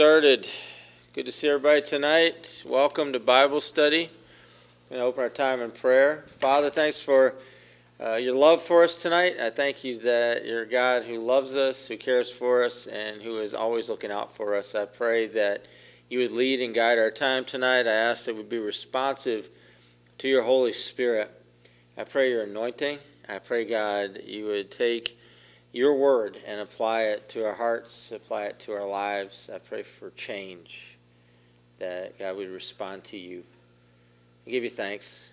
[0.00, 0.48] started.
[1.12, 2.62] Good to see everybody tonight.
[2.64, 4.08] Welcome to Bible study.
[4.88, 6.24] We're going to open our time in prayer.
[6.40, 7.34] Father, thanks for
[8.02, 9.36] uh, your love for us tonight.
[9.38, 13.40] I thank you that you're God who loves us, who cares for us, and who
[13.40, 14.74] is always looking out for us.
[14.74, 15.66] I pray that
[16.08, 17.86] you would lead and guide our time tonight.
[17.86, 19.50] I ask that we be responsive
[20.16, 21.30] to your Holy Spirit.
[21.98, 23.00] I pray your anointing.
[23.28, 25.19] I pray, God, you would take
[25.72, 29.48] your word and apply it to our hearts, apply it to our lives.
[29.52, 30.96] I pray for change,
[31.78, 33.44] that God would respond to you.
[34.46, 35.32] I give you thanks.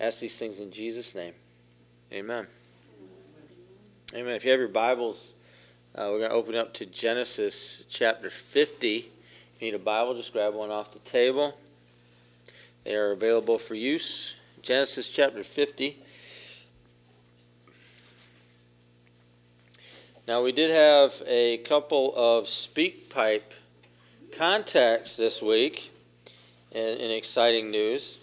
[0.00, 1.34] ask these things in Jesus' name.
[2.12, 2.46] Amen.
[4.14, 4.34] Amen.
[4.34, 5.32] If you have your Bibles,
[5.94, 8.96] uh, we're going to open up to Genesis chapter 50.
[8.98, 11.56] If you need a Bible, just grab one off the table.
[12.84, 14.34] They are available for use.
[14.60, 16.01] Genesis chapter 50.
[20.28, 23.40] Now, we did have a couple of SpeakPipe
[24.30, 25.90] contacts this week
[26.70, 28.18] in, in exciting news.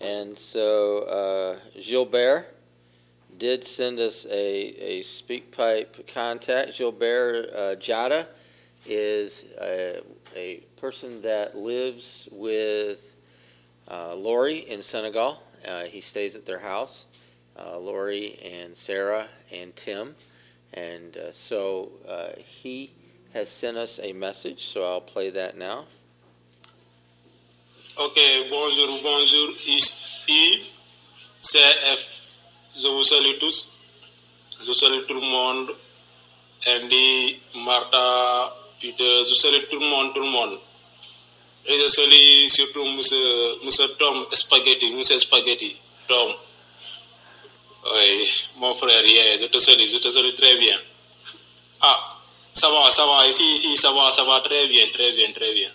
[0.00, 2.54] And so uh, Gilbert
[3.38, 6.78] did send us a, a SpeakPipe contact.
[6.78, 8.26] Gilbert uh, Jada
[8.86, 10.02] is a,
[10.36, 13.16] a, person that lives with
[13.90, 15.42] uh, Lori in Senegal.
[15.66, 17.06] Uh, he stays at their house.
[17.58, 20.14] Uh, Lori and Sarah and Tim.
[20.74, 22.92] And uh, so uh, he
[23.32, 25.86] has sent us a message, so I'll play that now.
[27.98, 28.16] Ok,
[28.48, 30.00] bonjour, bonjour, Yves,
[31.42, 33.80] CF, je vous salue tous.
[34.66, 35.68] Je salue tout le monde.
[36.66, 40.58] Andy, Martha, Peter, je salue tout le monde, tout le monde.
[41.66, 45.76] Et je salue surtout Monsieur, Monsieur Tom Spaghetti, Monsieur Spaghetti,
[46.08, 46.30] Tom.
[47.92, 50.78] Oui, mon frère, yeah, je te salue, je te salue très bien.
[51.80, 51.98] Ah,
[52.52, 55.52] ça va, ça va, ici, ici, ça va, ça va très bien, très bien, très
[55.54, 55.70] bien.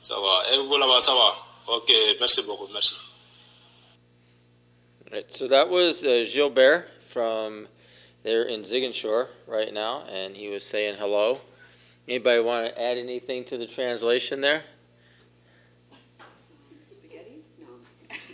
[0.00, 1.34] Ça va, et vous là-bas, ça va.
[1.68, 2.96] Ok, merci beaucoup, merci.
[5.10, 7.68] Right, so that was uh, Gilbert from
[8.22, 11.40] there in Ziguinchor right now, and he was saying hello.
[12.08, 14.62] Anybody want to add anything to the translation there?
[16.86, 17.42] Spaghetti?
[17.58, 17.66] No.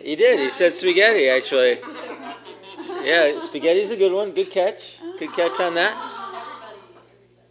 [0.03, 0.41] He did.
[0.41, 1.78] He said spaghetti, actually.
[3.05, 4.33] Yeah, spaghetti's a good one.
[4.33, 4.99] Good catch.
[5.19, 5.95] Good catch on that.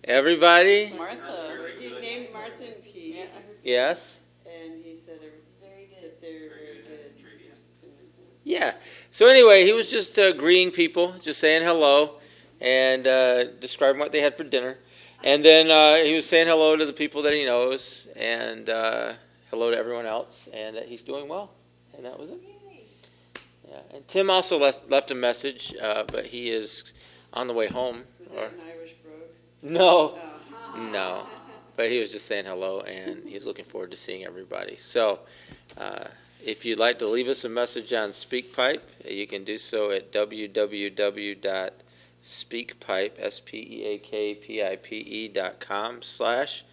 [0.04, 0.94] Everybody?
[0.98, 1.58] Martha.
[1.80, 3.16] He named Martha and Pete.
[3.16, 3.42] Yeah, I.
[3.64, 4.20] Yes.
[4.46, 5.32] And he said they're
[5.62, 6.04] very good.
[6.04, 7.12] That they're very good.
[8.44, 8.74] Yeah.
[9.10, 12.16] So anyway, he was just uh, greeting people, just saying hello,
[12.60, 14.78] and uh, describing what they had for dinner,
[15.24, 19.14] and then uh, he was saying hello to the people that he knows, and uh,
[19.50, 21.52] hello to everyone else, and that he's doing well,
[21.96, 22.51] and that was it.
[23.72, 23.80] Yeah.
[23.96, 26.84] And Tim also left, left a message, uh, but he is
[27.34, 28.04] on the way home.
[28.20, 29.22] Was Or, that an Irish brogue?
[29.62, 30.20] no,
[30.74, 30.90] Oh.
[30.92, 31.28] no.
[31.78, 34.76] But he was just saying hello, and he's looking forward to seeing everybody.
[34.76, 35.20] So,
[35.78, 36.06] uh,
[36.44, 40.12] if you'd like to leave us a message on SpeakPipe, you can do so at
[40.12, 41.72] www.speakpipe,
[43.20, 46.64] S-P-E-A-K-P-I-P-E dot com slash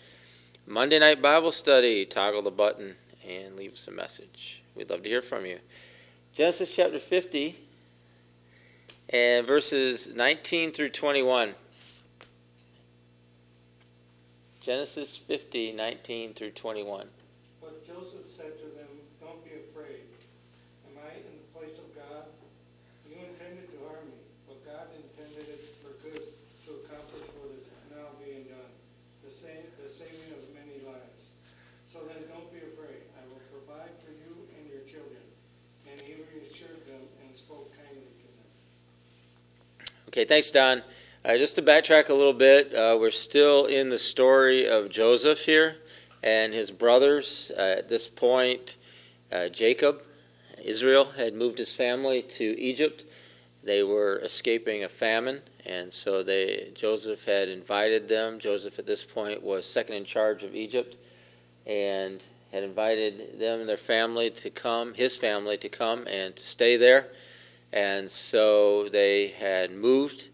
[0.66, 2.04] Monday Night Bible Study.
[2.04, 4.62] Toggle the button and leave us a message.
[4.74, 5.58] We'd love to hear from you.
[6.38, 7.58] Genesis chapter 50
[9.10, 11.52] and verses 19 through 21.
[14.62, 17.08] Genesis 50, 19 through 21.
[17.60, 18.86] But Joseph said to them,
[19.18, 20.06] Don't be afraid.
[20.86, 22.30] Am I in the place of God?
[23.10, 27.66] You intended to harm me, but God intended it for good to accomplish what is
[27.90, 28.70] now being done,
[29.26, 31.34] the, sa- the saving of many lives.
[31.90, 33.10] So then don't be afraid.
[33.18, 35.18] I will provide for you and your children.
[35.90, 38.50] And he reassured them and spoke kindly to them.
[40.08, 40.82] Okay, thanks, Don.
[41.22, 45.40] Uh, just to backtrack a little bit, uh, we're still in the story of Joseph
[45.40, 45.76] here
[46.22, 47.52] and his brothers.
[47.54, 48.78] Uh, at this point,
[49.30, 50.02] uh, Jacob,
[50.64, 53.04] Israel, had moved his family to Egypt.
[53.62, 58.38] They were escaping a famine, and so they Joseph had invited them.
[58.38, 60.96] Joseph, at this point, was second in charge of Egypt,
[61.66, 66.42] and had invited them and their family to come, his family to come and to
[66.42, 67.08] stay there.
[67.72, 70.28] And so they had moved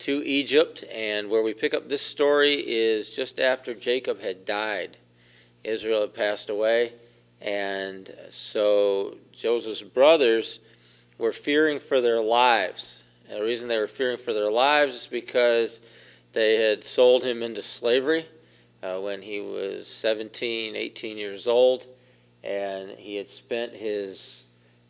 [0.00, 4.98] to Egypt, and where we pick up this story is just after Jacob had died.
[5.64, 6.92] Israel had passed away,
[7.40, 10.60] and so Joseph's brothers
[11.18, 13.02] were fearing for their lives.
[13.28, 15.80] And the reason they were fearing for their lives is because
[16.32, 18.26] they had sold him into slavery
[18.82, 21.86] uh, when he was 17, 18 years old,
[22.44, 24.44] and he had spent his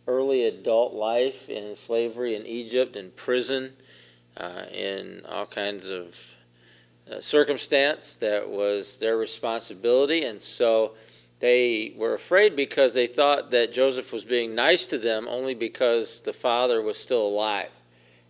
[0.07, 3.73] early adult life in slavery in Egypt, in prison,
[4.37, 6.17] uh, in all kinds of
[7.11, 10.95] uh, circumstance that was their responsibility, and so
[11.39, 16.21] they were afraid because they thought that Joseph was being nice to them only because
[16.23, 17.71] the father was still alive.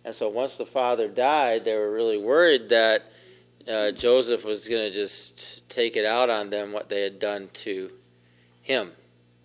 [0.03, 3.11] And so once the father died, they were really worried that
[3.67, 7.49] uh, Joseph was going to just take it out on them what they had done
[7.53, 7.91] to
[8.61, 8.91] him.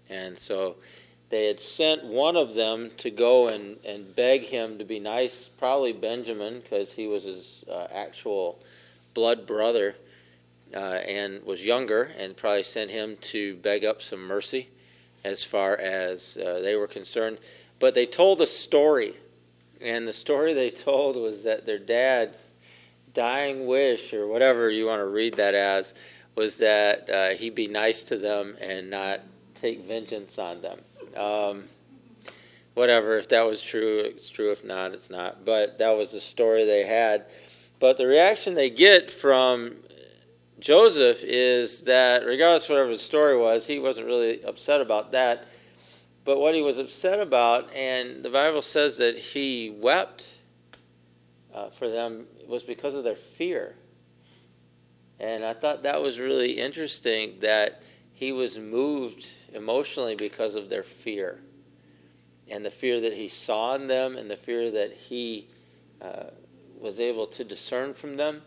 [0.09, 0.77] And so
[1.33, 5.49] they had sent one of them to go and, and beg him to be nice,
[5.49, 8.59] probably Benjamin, because he was his uh, actual
[9.15, 9.97] blood brother
[10.75, 14.69] uh, and was younger, and probably sent him to beg up some mercy
[15.25, 17.39] as far as uh, they were concerned.
[17.81, 19.17] But they told a story,
[19.81, 22.49] and the story they told was that their dad's
[23.15, 25.95] dying wish, or whatever you want to read that as,
[26.35, 29.21] was that uh, he be nice to them and not
[29.55, 30.79] take vengeance on them.
[31.17, 31.65] Um,
[32.75, 34.51] whatever, if that was true, it's true.
[34.51, 35.45] If not, it's not.
[35.45, 37.27] But that was the story they had.
[37.81, 39.77] But the reaction they get from
[40.59, 45.47] Joseph is that, regardless of whatever the story was, he wasn't really upset about that.
[46.25, 50.25] But what he was upset about, and the Bible says that he wept
[51.53, 53.75] uh, for them, was because of their fear.
[55.19, 57.83] And I thought that was really interesting that
[58.13, 61.41] he was moved emotionally because of their fear.
[62.49, 65.49] And the fear that he saw in them, and the fear that he
[66.01, 66.25] uh,
[66.81, 68.43] was able to discern from them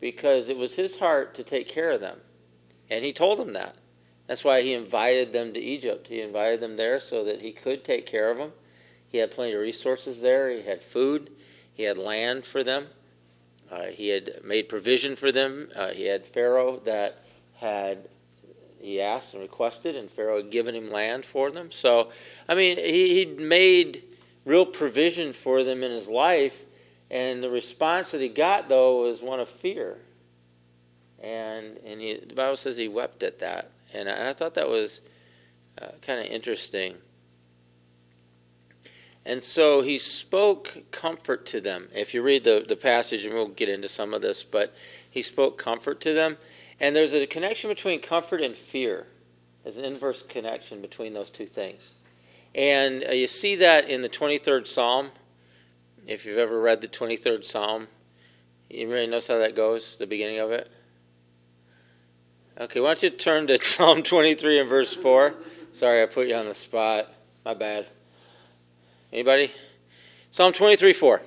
[0.00, 2.18] because it was his heart to take care of them.
[2.90, 3.76] And he told them that.
[4.26, 6.06] That's why he invited them to Egypt.
[6.08, 8.52] He invited them there so that he could take care of them.
[9.08, 10.50] He had plenty of resources there.
[10.50, 11.30] He had food.
[11.74, 12.86] He had land for them.
[13.70, 15.68] Uh, he had made provision for them.
[15.74, 18.08] Uh, he had Pharaoh that had
[18.80, 21.70] he asked and requested, and Pharaoh had given him land for them.
[21.70, 22.10] So,
[22.48, 24.04] I mean, he, he'd made
[24.44, 26.64] real provision for them in his life,
[27.10, 29.98] and the response that he got, though, was one of fear.
[31.22, 33.70] And, and he, the Bible says he wept at that.
[33.92, 35.00] And I, I thought that was
[35.80, 36.94] uh, kind of interesting.
[39.26, 41.88] And so he spoke comfort to them.
[41.94, 44.74] If you read the, the passage, and we'll get into some of this, but
[45.10, 46.38] he spoke comfort to them.
[46.80, 49.06] And there's a connection between comfort and fear.
[49.62, 51.92] There's an inverse connection between those two things.
[52.54, 55.10] And uh, you see that in the 23rd Psalm
[56.06, 57.88] if you've ever read the 23rd Psalm,
[58.68, 60.70] you really notice how that goes, the beginning of it?
[62.58, 65.34] Okay, why don't you turn to Psalm 23 and verse 4?
[65.72, 67.12] Sorry, I put you on the spot.
[67.44, 67.86] My bad.
[69.12, 69.52] Anybody?
[70.30, 71.22] Psalm 23 4.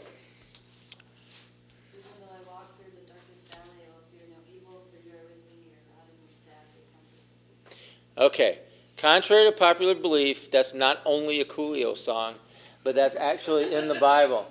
[8.17, 8.59] Okay.
[8.97, 12.35] Contrary to popular belief, that's not only a Coolio song,
[12.83, 14.47] but that's actually in the Bible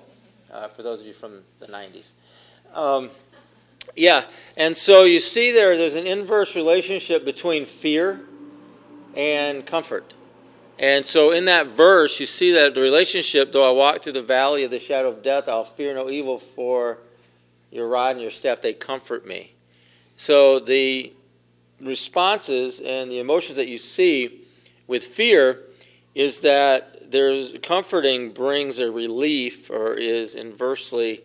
[0.52, 2.04] uh, for those of you from the 90s.
[2.74, 3.10] Um,
[3.94, 4.24] yeah,
[4.56, 8.20] and so you see there, there's an inverse relationship between fear
[9.14, 10.14] and comfort.
[10.78, 14.22] And so in that verse, you see that the relationship, though I walk through the
[14.22, 16.98] valley of the shadow of death, I'll fear no evil, for
[17.70, 19.52] your rod and your staff, they comfort me.
[20.16, 21.12] So the
[21.82, 24.44] responses and the emotions that you see
[24.86, 25.64] with fear
[26.14, 31.22] is that there's comforting brings a relief or is inversely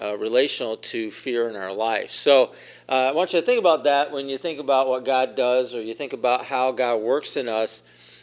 [0.00, 2.10] uh, relational to fear in our life.
[2.10, 2.54] So
[2.88, 5.74] uh, I want you to think about that when you think about what God does
[5.74, 7.82] or you think about how God works in us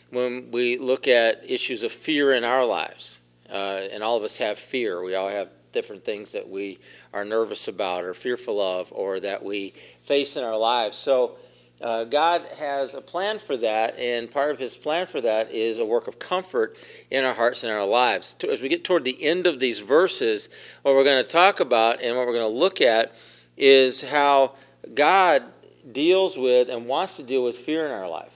[0.09, 3.19] when we look at issues of fear in our lives.
[3.49, 5.03] Uh, and all of us have fear.
[5.03, 6.79] We all have different things that we
[7.13, 10.97] are nervous about or fearful of or that we face in our lives.
[10.97, 11.37] So
[11.81, 15.79] uh, God has a plan for that, and part of His plan for that is
[15.79, 16.75] a work of comfort
[17.09, 18.35] in our hearts and our lives.
[18.49, 20.49] As we get toward the end of these verses,
[20.81, 23.15] what we're going to talk about and what we're going to look at
[23.55, 24.55] is how
[24.93, 25.43] God
[25.91, 28.33] deals with and wants to deal with fear in our life.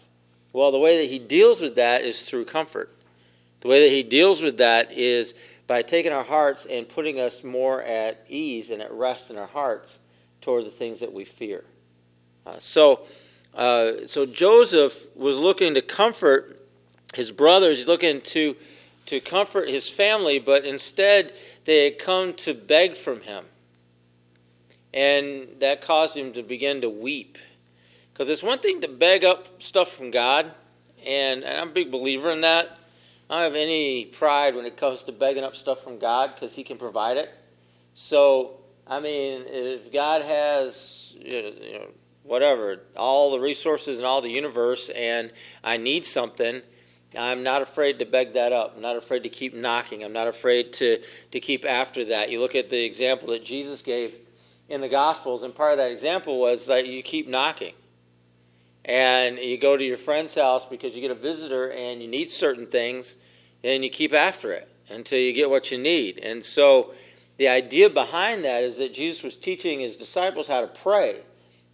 [0.54, 2.96] Well, the way that He deals with that is through comfort.
[3.60, 5.34] The way that He deals with that is
[5.68, 9.48] by taking our hearts and putting us more at ease and at rest in our
[9.48, 10.00] hearts
[10.42, 11.66] toward the things that we fear.
[12.46, 13.06] Uh, so,
[13.56, 16.60] uh, so Joseph was looking to comfort
[17.14, 17.78] his brothers.
[17.78, 18.56] He's looking to
[19.06, 21.34] to comfort his family, but instead
[21.66, 23.46] they had come to beg from him,
[24.94, 27.38] and that caused him to begin to weep.
[28.14, 30.52] Because it's one thing to beg up stuff from God,
[31.06, 32.78] and, and I'm a big believer in that.
[33.30, 36.56] I don't have any pride when it comes to begging up stuff from God because
[36.56, 37.30] He can provide it.
[37.96, 41.42] So, I mean, if God has you
[41.74, 41.88] know,
[42.24, 45.32] whatever, all the resources and all the universe, and
[45.64, 46.62] I need something,
[47.18, 48.74] I'm not afraid to beg that up.
[48.76, 50.04] I'm not afraid to keep knocking.
[50.04, 51.00] I'm not afraid to,
[51.32, 52.32] to keep after that.
[52.32, 54.18] You look at the example that Jesus gave
[54.70, 57.74] in the Gospels, and part of that example was that you keep knocking.
[58.86, 62.30] And you go to your friend's house because you get a visitor and you need
[62.30, 63.16] certain things,
[63.64, 66.18] and you keep after it until you get what you need.
[66.20, 66.94] And so
[67.38, 71.22] the idea behind that is that Jesus was teaching his disciples how to pray.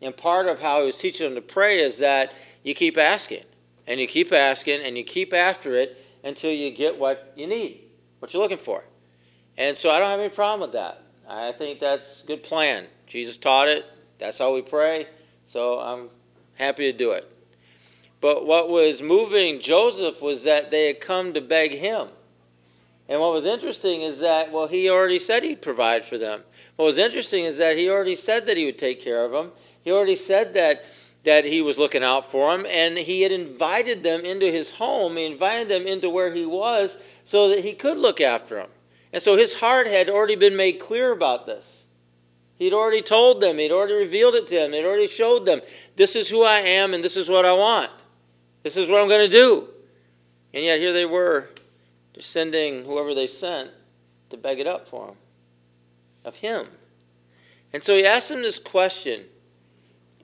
[0.02, 3.44] And part of how he was teaching them to pray is that you keep asking,
[3.88, 7.82] and you keep asking, and you keep after it until you get what you need,
[8.20, 8.84] what you're looking for.
[9.58, 11.04] And so I don't have any problem with that.
[11.28, 12.88] I think that's a good plan.
[13.08, 13.86] Jesus taught it.
[14.18, 15.08] That's how we pray.
[15.46, 16.10] So I'm
[16.56, 17.30] happy to do it.
[18.22, 22.10] But what was moving Joseph was that they had come to beg him.
[23.08, 26.44] And what was interesting is that, well, he already said he'd provide for them.
[26.76, 29.52] What was interesting is that he already said that he would take care of them.
[29.90, 30.86] He already said that,
[31.24, 35.18] that he was looking out for them, and he had invited them into his home.
[35.18, 38.70] He invited them into where he was so that he could look after them.
[39.12, 41.86] And so his heart had already been made clear about this.
[42.60, 45.62] He'd already told them, he'd already revealed it to them, he'd already showed them,
[45.96, 47.90] this is who I am and this is what I want.
[48.62, 49.70] This is what I'm going to do.
[50.54, 51.50] And yet here they were,
[52.14, 53.72] just sending whoever they sent
[54.30, 55.16] to beg it up for him,
[56.26, 56.68] of him.
[57.74, 59.26] And so he asked them this question.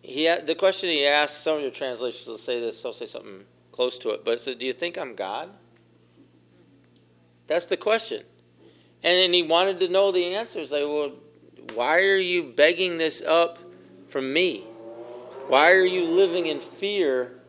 [0.05, 3.43] He, the question he asked, some of your translations will say this, I'll say something
[3.71, 5.49] close to it, but it said, Do you think I'm God?
[7.47, 8.23] That's the question.
[9.03, 10.71] And then he wanted to know the answers.
[10.71, 11.11] Like, well,
[11.73, 13.59] why are you begging this up
[14.09, 14.61] from me?
[15.47, 17.39] Why are you living in fear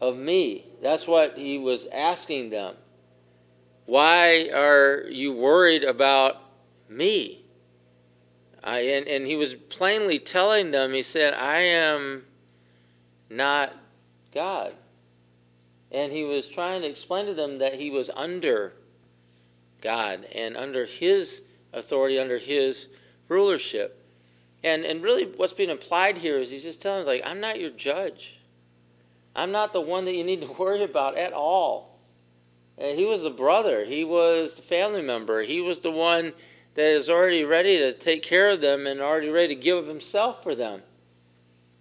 [0.00, 0.66] of me?
[0.82, 2.74] That's what he was asking them.
[3.86, 6.42] Why are you worried about
[6.88, 7.45] me?
[8.66, 12.24] I, and, and he was plainly telling them, he said, I am
[13.30, 13.76] not
[14.34, 14.74] God.
[15.92, 18.72] And he was trying to explain to them that he was under
[19.80, 21.42] God and under his
[21.72, 22.88] authority, under his
[23.28, 24.04] rulership.
[24.64, 27.60] And, and really, what's being implied here is he's just telling us, like, I'm not
[27.60, 28.40] your judge.
[29.36, 32.00] I'm not the one that you need to worry about at all.
[32.78, 36.32] And he was the brother, he was the family member, he was the one
[36.76, 39.86] that is already ready to take care of them and already ready to give of
[39.86, 40.82] himself for them.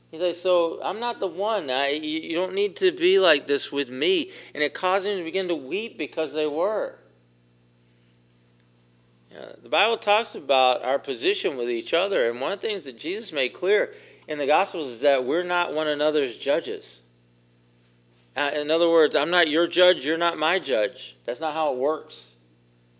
[0.10, 1.70] He's like, so I'm not the one.
[1.70, 4.32] I, you, you don't need to be like this with me.
[4.54, 6.96] And it caused him to begin to weep because they were.
[9.38, 12.86] Uh, the Bible talks about our position with each other, and one of the things
[12.86, 13.94] that Jesus made clear
[14.30, 17.02] in the Gospels is that we're not one another's judges.
[18.38, 21.18] Uh, in other words, I'm not your judge, you're not my judge.
[21.26, 22.30] That's not how it works.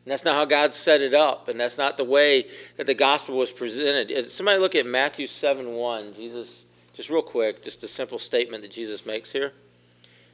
[0.06, 2.46] And that's not how God set it up, and that's not the way
[2.78, 4.30] that the gospel was presented.
[4.30, 6.14] Somebody look at Matthew 7 1.
[6.14, 9.52] Jesus, just real quick, just a simple statement that Jesus makes here.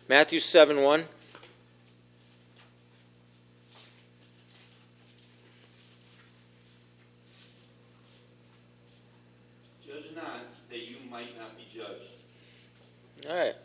[0.10, 1.06] Matthew 7 1.
[13.30, 13.56] All right.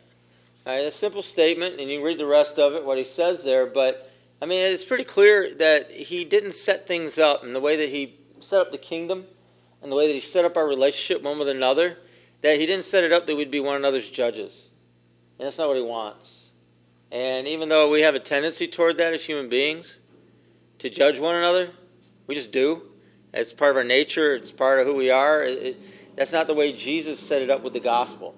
[0.65, 3.03] All right, a simple statement, and you can read the rest of it, what he
[3.03, 3.65] says there.
[3.65, 4.06] But,
[4.41, 7.89] I mean, it's pretty clear that he didn't set things up in the way that
[7.89, 9.25] he set up the kingdom
[9.81, 11.97] and the way that he set up our relationship one with another,
[12.41, 14.65] that he didn't set it up that we'd be one another's judges.
[15.39, 16.49] And that's not what he wants.
[17.11, 19.99] And even though we have a tendency toward that as human beings,
[20.79, 21.71] to judge one another,
[22.27, 22.83] we just do.
[23.33, 25.43] It's part of our nature, it's part of who we are.
[25.43, 25.77] It, it,
[26.15, 28.35] that's not the way Jesus set it up with the gospel.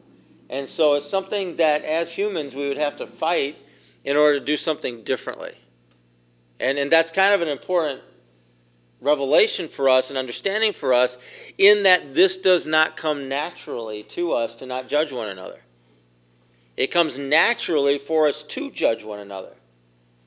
[0.49, 3.57] And so it's something that as humans we would have to fight
[4.03, 5.53] in order to do something differently.
[6.59, 8.01] And, and that's kind of an important
[9.01, 11.17] revelation for us and understanding for us
[11.57, 15.59] in that this does not come naturally to us to not judge one another.
[16.75, 19.53] It comes naturally for us to judge one another.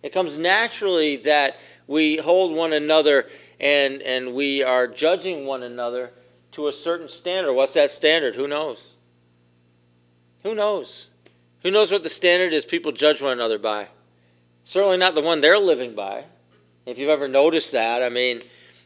[0.03, 3.29] It comes naturally that we hold one another
[3.61, 6.13] and, and we are judging one another
[6.53, 7.53] to a certain standard.
[7.53, 8.35] What's that standard?
[8.35, 8.93] Who knows?
[10.43, 11.09] Who knows?
[11.63, 13.89] Who knows what the standard is people judge one another by?
[14.65, 16.25] Certainly not the one they're living by.
[16.87, 18.43] If you've ever noticed that, I mean,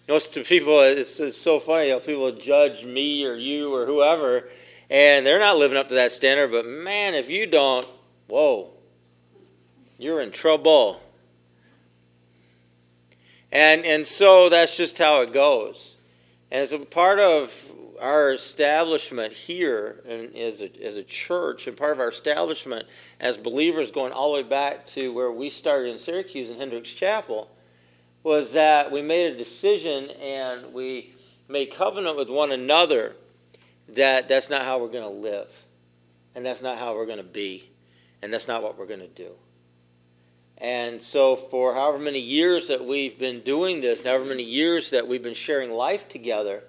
[0.09, 1.89] most people, it's, it's so funny.
[1.89, 4.49] Know, people judge me or you or whoever,
[4.91, 6.51] and they're not living up to that standard.
[6.51, 7.87] But man, if you don't,
[8.29, 8.71] whoa,
[9.99, 11.01] you're in trouble.
[13.53, 15.97] And and so that's just how it goes.
[16.51, 20.03] And so part of our establishment here
[20.35, 22.87] as, a, as a church and part of our establishment
[23.21, 26.91] as believers going all the way back to where we started in Syracuse in Hendricks
[26.91, 27.51] Chapel
[28.23, 31.15] was that we made a decision and we
[31.49, 33.15] made covenant with one another
[33.89, 35.49] that that's not how we're going to live
[36.35, 37.71] and that's not how we're going to be
[38.23, 39.31] and that's not what we're going to do.
[40.59, 45.07] And so, for however many years that we've been doing this, however many years that
[45.07, 46.65] we've been sharing life together,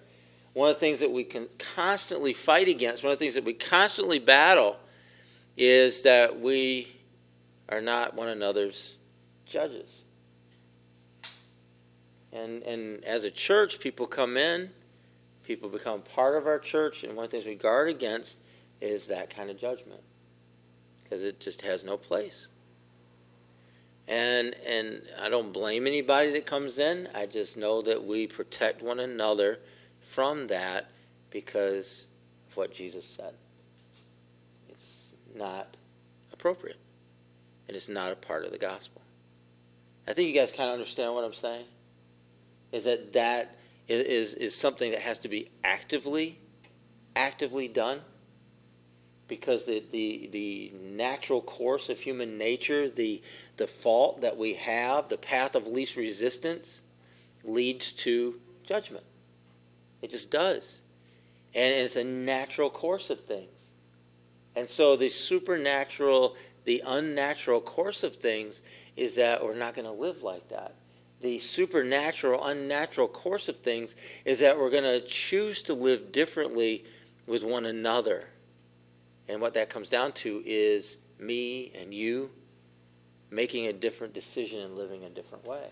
[0.58, 3.44] one of the things that we can constantly fight against, one of the things that
[3.44, 4.76] we constantly battle,
[5.56, 6.88] is that we
[7.70, 8.96] are not one another's
[9.46, 10.02] judges.
[12.34, 14.72] And, and as a church, people come in,
[15.44, 18.40] people become part of our church, and one of the things we guard against
[18.82, 20.02] is that kind of judgment
[21.04, 22.48] because it just has no place.
[24.08, 27.10] And and I don't blame anybody that comes in.
[27.14, 29.60] I just know that we protect one another
[30.10, 30.90] from that
[31.30, 32.06] because
[32.50, 33.34] of what Jesus said.
[34.70, 35.78] It's not
[36.34, 36.78] appropriate.
[37.68, 39.02] And it's not a part of the gospel.
[40.08, 41.66] I think you guys kind of understand what I'm saying.
[42.72, 43.56] Is that that
[43.88, 46.40] is is something that has to be actively
[47.16, 48.02] actively done
[49.28, 53.22] because the, the, the natural course of human nature, the,
[53.58, 56.82] the fault that we have, the path of least resistance,
[57.44, 59.04] leads to judgment.
[60.08, 60.80] It just does.
[61.54, 63.68] And it's a natural course of things.
[64.56, 68.62] And so the supernatural, the unnatural course of things
[68.96, 70.76] is that we're not going to live like that.
[71.20, 76.86] The supernatural, unnatural course of things is that we're going to choose to live differently
[77.26, 78.30] with one another
[79.28, 82.30] and what that comes down to is me and you
[83.30, 85.68] making a different decision and living a different way.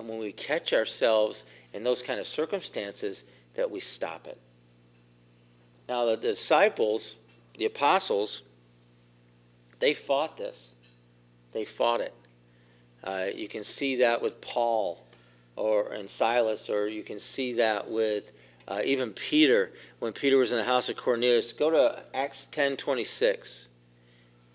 [0.00, 4.38] And when we catch ourselves in those kind of circumstances, that we stop it.
[5.88, 7.16] Now, the disciples,
[7.58, 8.42] the apostles,
[9.78, 10.70] they fought this.
[11.52, 12.14] They fought it.
[13.04, 15.04] Uh, you can see that with Paul
[15.56, 18.32] or and Silas, or you can see that with
[18.68, 23.66] uh, even Peter, when Peter was in the house of Cornelius, go to Acts 10:26.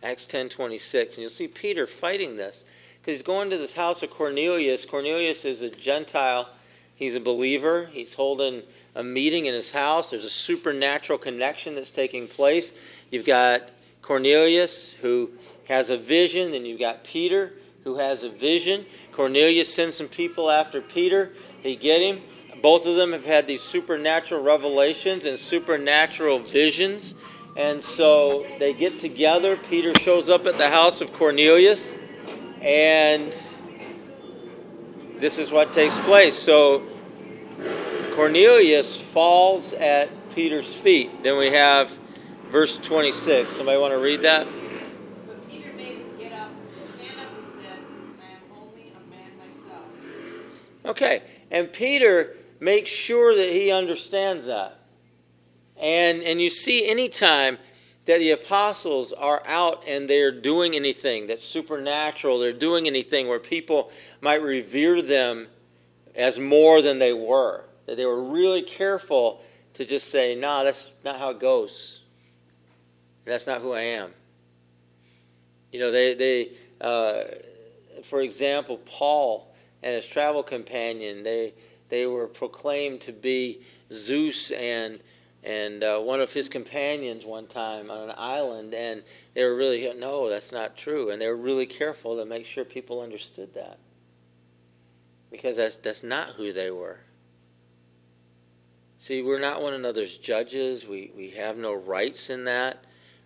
[0.02, 2.64] Acts 10:26, and you'll see Peter fighting this
[3.06, 4.84] because he's going to this house of Cornelius.
[4.84, 6.50] Cornelius is a Gentile.
[6.96, 7.86] He's a believer.
[7.92, 8.64] He's holding
[8.96, 10.10] a meeting in his house.
[10.10, 12.72] There's a supernatural connection that's taking place.
[13.12, 13.70] You've got
[14.02, 15.30] Cornelius who
[15.68, 18.88] has a vision, then you've got Peter who has a vision.
[19.12, 21.34] Cornelius sends some people after Peter.
[21.62, 22.24] They get him.
[22.64, 27.14] Both of them have had these supernatural revelations and supernatural visions.
[27.56, 29.58] And so they get together.
[29.58, 31.94] Peter shows up at the house of Cornelius.
[32.66, 33.38] And
[35.20, 36.36] this is what takes place.
[36.36, 36.82] So
[38.16, 41.22] Cornelius falls at Peter's feet.
[41.22, 41.92] Then we have
[42.50, 43.56] verse 26.
[43.56, 44.48] Somebody want to read that?
[45.28, 46.50] But Peter made him get up.
[46.96, 47.80] Stand up, he said.
[48.20, 49.86] I am only a man myself.
[50.86, 51.22] Okay.
[51.52, 54.80] And Peter makes sure that he understands that.
[55.78, 57.60] And, and you see, anytime
[58.06, 63.40] that the apostles are out and they're doing anything that's supernatural, they're doing anything where
[63.40, 63.92] people
[64.22, 65.48] might revere them
[66.16, 69.42] as more than they were, that they were really careful
[69.74, 72.02] to just say, no, nah, that's not how it goes.
[73.26, 74.12] That's not who I am.
[75.72, 77.24] You know, they, they uh,
[78.04, 81.54] for example, Paul and his travel companion, they,
[81.90, 85.00] they were proclaimed to be Zeus and
[85.46, 89.04] and uh, one of his companions one time on an island, and
[89.36, 92.66] they were really no, that's not true, and they were really careful to make sure
[92.66, 93.78] people understood that
[95.30, 97.00] because that's that's not who they were.
[98.98, 100.88] See, we're not one another's judges.
[100.88, 102.84] We we have no rights in that.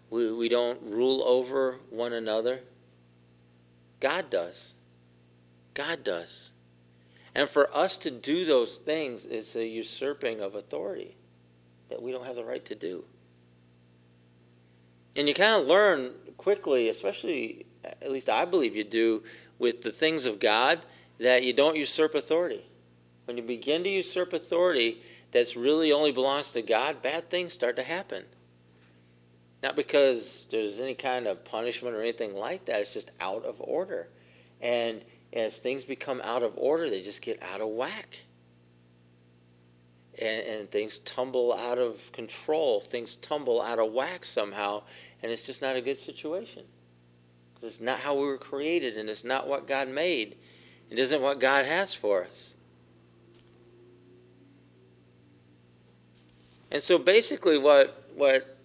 [0.09, 2.59] We we don't rule over one another.
[4.01, 4.73] God does.
[5.73, 6.51] God does.
[7.33, 11.15] And for us to do those things is a usurping of authority
[11.89, 13.03] that we don't have the right to do.
[15.15, 19.23] And you kind of learn quickly, especially, at least I believe you do,
[19.57, 20.79] with the things of God,
[21.19, 22.65] that you don't usurp authority.
[23.25, 27.75] When you begin to usurp authority that's really only belongs to God, bad things start
[27.75, 28.23] to happen.
[29.61, 33.55] Not because there's any kind of punishment or anything like that, it's just out of
[33.59, 34.07] order.
[34.61, 35.01] And
[35.33, 38.19] as things become out of order, they just get out of whack.
[40.21, 42.81] And, and, things tumble out of control.
[42.81, 44.83] Things tumble out of whack somehow,
[45.23, 46.63] and it's just not a good situation.
[47.55, 50.35] Because It's not how we were created, and it's not what God made.
[50.89, 52.53] It isn't what God has for us.
[56.69, 58.57] And so basically, what, what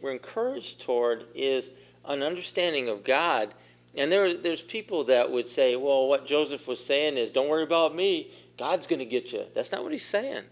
[0.00, 1.70] we're encouraged toward is
[2.06, 3.54] an understanding of God
[3.96, 7.62] and there, there's people that would say, well, what Joseph was saying is, don't worry
[7.62, 8.32] about me.
[8.58, 9.44] God's going to get you.
[9.54, 10.44] That's not what he's saying.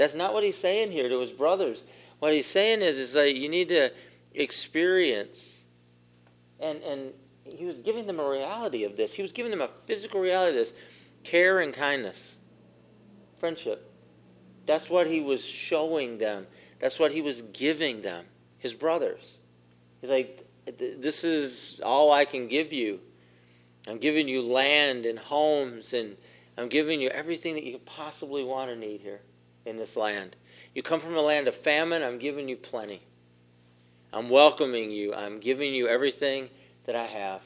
[0.00, 1.84] That's not what he's saying here to his brothers.
[2.20, 3.90] What he's saying is, is that you need to
[4.32, 5.60] experience.
[6.58, 7.12] And, and
[7.44, 9.12] he was giving them a reality of this.
[9.12, 10.72] He was giving them a physical reality of this
[11.22, 12.32] care and kindness,
[13.36, 13.92] friendship.
[14.64, 16.46] That's what he was showing them.
[16.78, 18.24] That's what he was giving them,
[18.56, 19.36] his brothers.
[20.00, 20.46] He's like,
[20.78, 23.00] This is all I can give you.
[23.86, 26.16] I'm giving you land and homes, and
[26.56, 29.20] I'm giving you everything that you could possibly want to need here
[29.64, 30.36] in this land.
[30.74, 33.02] You come from a land of famine, I'm giving you plenty.
[34.12, 35.14] I'm welcoming you.
[35.14, 36.48] I'm giving you everything
[36.86, 37.42] that I have.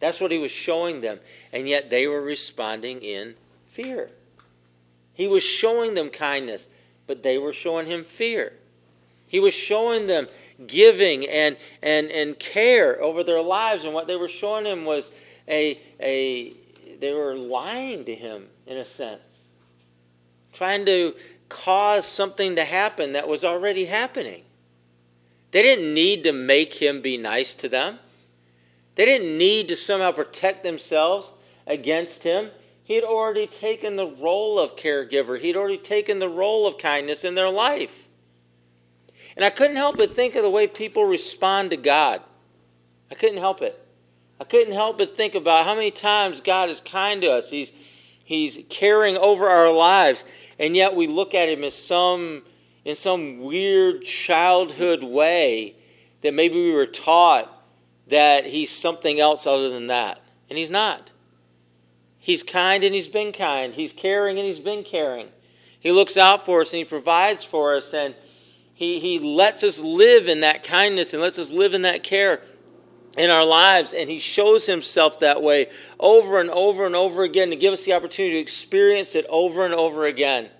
[0.00, 1.20] That's what he was showing them.
[1.52, 3.34] And yet they were responding in
[3.66, 4.10] fear.
[5.12, 6.68] He was showing them kindness,
[7.06, 8.54] but they were showing him fear.
[9.26, 10.28] He was showing them
[10.66, 15.10] giving and, and, and care over their lives, and what they were showing him was
[15.48, 16.52] a, a
[17.00, 19.33] they were lying to him in a sense,
[20.54, 21.14] trying to
[21.48, 24.42] cause something to happen that was already happening.
[25.50, 27.98] They didn't need to make him be nice to them.
[28.94, 31.28] They didn't need to somehow protect themselves
[31.66, 32.50] against him.
[32.82, 37.24] He had already taken the role of caregiver, he'd already taken the role of kindness
[37.24, 38.08] in their life.
[39.36, 42.20] And I couldn't help but think of the way people respond to God.
[43.10, 43.80] I couldn't help it.
[44.40, 47.50] I couldn't help but think about how many times God is kind to us.
[47.50, 47.72] He's,
[48.24, 50.24] he's caring over our lives,
[50.58, 52.42] and yet we look at Him as some,
[52.84, 55.76] in some weird childhood way
[56.22, 57.50] that maybe we were taught
[58.08, 60.20] that He's something else other than that.
[60.50, 61.12] And He's not.
[62.18, 63.74] He's kind and He's been kind.
[63.74, 65.28] He's caring and He's been caring.
[65.78, 68.14] He looks out for us and He provides for us, and
[68.74, 72.42] he, he lets us live in that kindness and lets us live in that care
[73.16, 73.92] in our lives.
[73.92, 77.84] And He shows Himself that way over and over and over again to give us
[77.84, 80.50] the opportunity to experience it over and over again.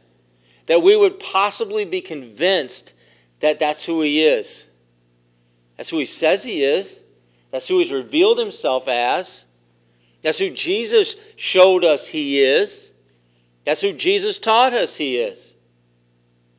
[0.67, 2.95] That we would possibly be convinced
[3.40, 4.67] that that's who He is.
[5.77, 7.01] That's who He says He is.
[7.51, 9.45] That's who He's revealed Himself as.
[10.23, 12.93] That's who Jesus showed us He is.
[13.64, 15.55] That's who Jesus taught us He is.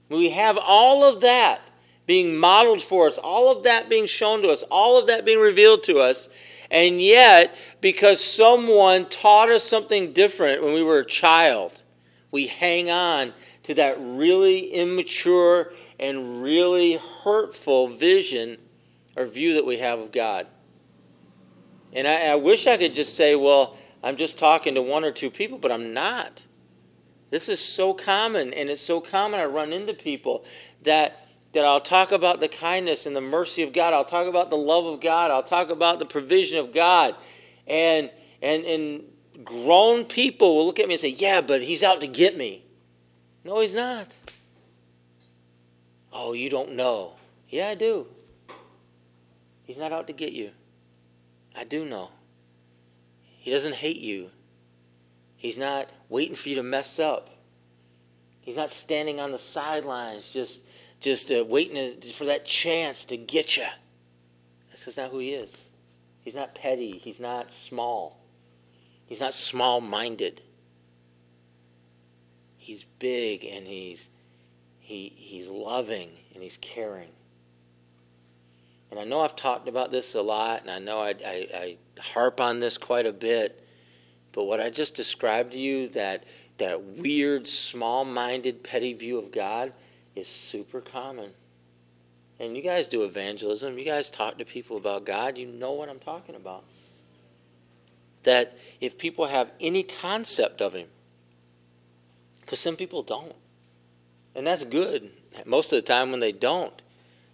[0.10, 1.62] We have all of that
[2.06, 5.40] being modeled for us, all of that being shown to us, all of that being
[5.40, 6.30] revealed to us.
[6.70, 11.82] And yet, because someone taught us something different when we were a child,
[12.32, 18.58] we hang on to that really immature and really hurtful vision
[19.16, 20.48] or view that we have of God.
[21.94, 25.12] And I, I, wish I could just say, well, I'm just talking to one or
[25.12, 26.44] two people, but I'm not.
[27.30, 29.40] This is so common, and it's so common.
[29.40, 30.44] I run into people
[30.84, 31.25] that
[31.56, 33.94] that I'll talk about the kindness and the mercy of God.
[33.94, 35.32] I'll talk about the love of God.
[35.32, 37.16] I'll talk about the provision of God.
[37.66, 39.04] And and and
[39.44, 42.64] grown people will look at me and say, "Yeah, but he's out to get me."
[43.44, 44.08] No, he's not.
[46.14, 47.16] Oh, you don't know.
[47.50, 48.08] Yeah, I do.
[49.64, 50.52] He's not out to get you.
[51.56, 52.10] I do know.
[53.22, 54.30] He doesn't hate you.
[55.36, 57.30] He's not waiting for you to mess up.
[58.42, 60.62] He's not standing on the sidelines just
[61.06, 63.66] just uh, waiting for that chance to get you.
[64.70, 65.70] That's just not who he is.
[66.22, 66.98] He's not petty.
[66.98, 68.20] He's not small.
[69.06, 70.42] He's not small minded.
[72.58, 74.10] He's big and he's,
[74.80, 77.12] he, he's loving and he's caring.
[78.90, 81.78] And I know I've talked about this a lot, and I know I, I, I
[82.00, 83.64] harp on this quite a bit.
[84.32, 86.24] But what I just described to you, that,
[86.58, 89.72] that weird, small minded, petty view of God,
[90.16, 91.32] is super common.
[92.40, 95.90] And you guys do evangelism, you guys talk to people about God, you know what
[95.90, 96.64] I'm talking about.
[98.24, 100.88] That if people have any concept of Him,
[102.42, 103.36] because some people don't,
[104.36, 105.12] and that's good
[105.46, 106.82] most of the time when they don't.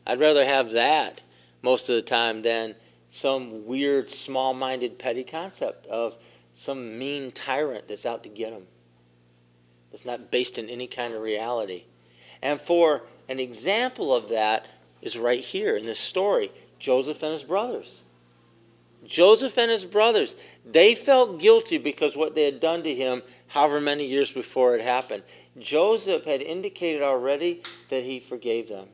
[0.06, 1.22] I'd rather have that
[1.62, 2.76] most of the time than
[3.12, 6.15] some weird, small minded, petty concept of
[6.54, 8.67] some mean tyrant that's out to get them.
[9.91, 11.84] It's not based in any kind of reality.
[12.41, 14.65] And for an example of that
[15.01, 18.01] is right here in this story Joseph and his brothers.
[19.06, 23.82] Joseph and his brothers, they felt guilty because what they had done to him however
[23.82, 25.23] many years before it happened.
[25.60, 28.88] Joseph had indicated already that he forgave them.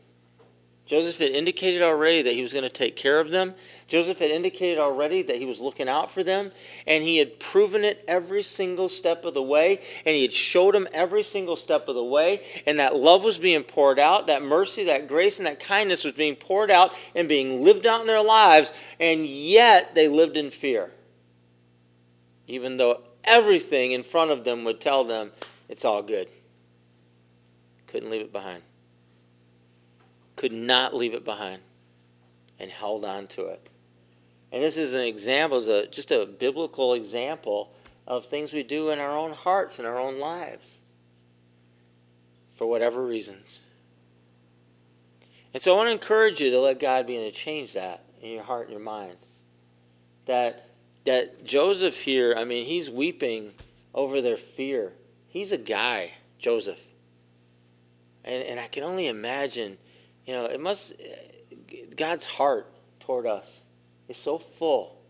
[0.88, 3.54] Joseph had indicated already that he was going to take care of them.
[3.90, 6.50] Joseph had indicated already that he was looking out for them,
[6.88, 10.74] and he had proven it every single step of the way, and he had showed
[10.74, 14.42] them every single step of the way, and that love was being poured out, that
[14.42, 18.08] mercy, that grace, and that kindness was being poured out and being lived out in
[18.08, 20.92] their lives, and yet they lived in fear.
[22.48, 25.34] Even though everything in front of them would tell them
[25.68, 26.30] it's all good.
[27.88, 28.64] Couldn't leave it behind
[30.38, 31.62] could not leave it behind
[32.58, 33.70] and held on to it.
[34.54, 37.74] And this is an example, is a, just a biblical example
[38.08, 40.72] of things we do in our own hearts and our own lives.
[42.58, 43.60] for whatever reasons.
[45.54, 48.32] And so I want to encourage you to let God begin to change that in
[48.32, 49.18] your heart and your mind.
[50.26, 50.64] That
[51.06, 53.54] that Joseph here, I mean, he's weeping
[53.94, 54.92] over their fear.
[55.30, 56.80] He's a guy, Joseph.
[58.26, 59.78] And and I can only imagine,
[60.28, 60.94] you know, it must
[61.96, 63.62] God's heart toward us
[64.08, 65.02] is so full.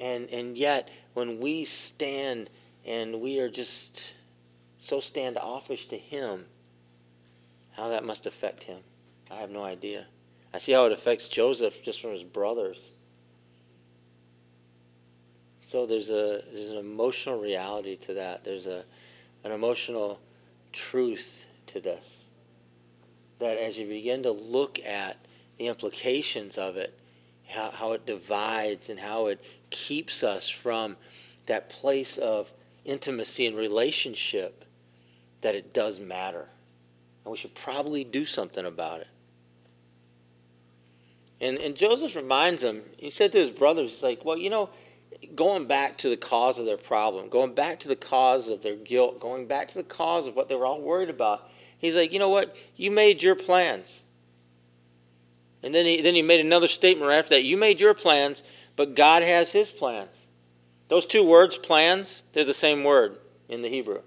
[0.00, 2.48] And and yet when we stand
[2.86, 4.14] and we are just
[4.78, 6.46] so standoffish to him,
[7.72, 8.78] how that must affect him.
[9.30, 10.06] I have no idea.
[10.54, 12.90] I see how it affects Joseph just from his brothers.
[15.66, 18.44] So there's a there's an emotional reality to that.
[18.44, 18.84] There's a
[19.42, 20.20] an emotional
[20.72, 22.27] truth to this.
[23.38, 25.16] That as you begin to look at
[25.58, 26.98] the implications of it,
[27.46, 30.96] how, how it divides and how it keeps us from
[31.46, 32.50] that place of
[32.84, 34.64] intimacy and relationship,
[35.40, 36.48] that it does matter.
[37.24, 39.08] And we should probably do something about it.
[41.40, 44.70] And, and Joseph reminds him, he said to his brothers, he's like, well, you know,
[45.34, 48.76] going back to the cause of their problem, going back to the cause of their
[48.76, 51.48] guilt, going back to the cause of what they were all worried about.
[51.78, 52.56] He's like, you know what?
[52.76, 54.02] You made your plans.
[55.62, 57.44] And then he, then he made another statement right after that.
[57.44, 58.42] You made your plans,
[58.76, 60.14] but God has his plans.
[60.88, 64.00] Those two words, plans, they're the same word in the Hebrew.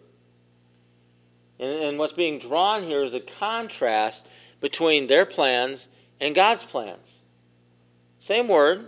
[1.59, 4.27] And, and what's being drawn here is a contrast
[4.59, 5.87] between their plans
[6.19, 7.19] and God's plans.
[8.19, 8.87] Same word.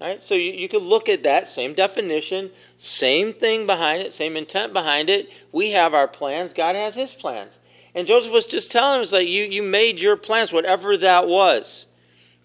[0.00, 4.72] So you, you could look at that, same definition, same thing behind it, same intent
[4.72, 5.28] behind it.
[5.50, 7.58] We have our plans, God has his plans.
[7.94, 11.26] And Joseph was just telling him, was like, you, you made your plans, whatever that
[11.26, 11.86] was.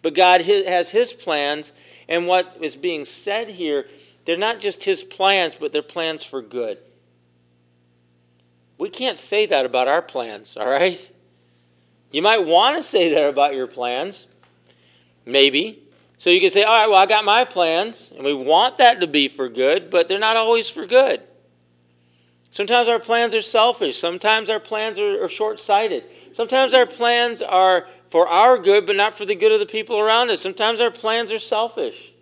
[0.02, 1.74] But God has his plans,
[2.10, 3.86] and what is being said here,
[4.26, 6.80] they're not just his plans, but they're plans for good.
[8.80, 11.12] We can't say that about our plans, all right?
[12.12, 14.26] You might want to say that about your plans,
[15.26, 15.83] maybe.
[16.24, 19.02] So you can say, all right, well, I got my plans, and we want that
[19.02, 21.22] to be for good, but they're not always for good.
[22.50, 24.00] Sometimes our plans are selfish.
[24.00, 26.06] Sometimes our plans are, are short sighted.
[26.32, 30.00] Sometimes our plans are for our good, but not for the good of the people
[30.00, 30.40] around us.
[30.40, 32.14] Sometimes our plans are selfish.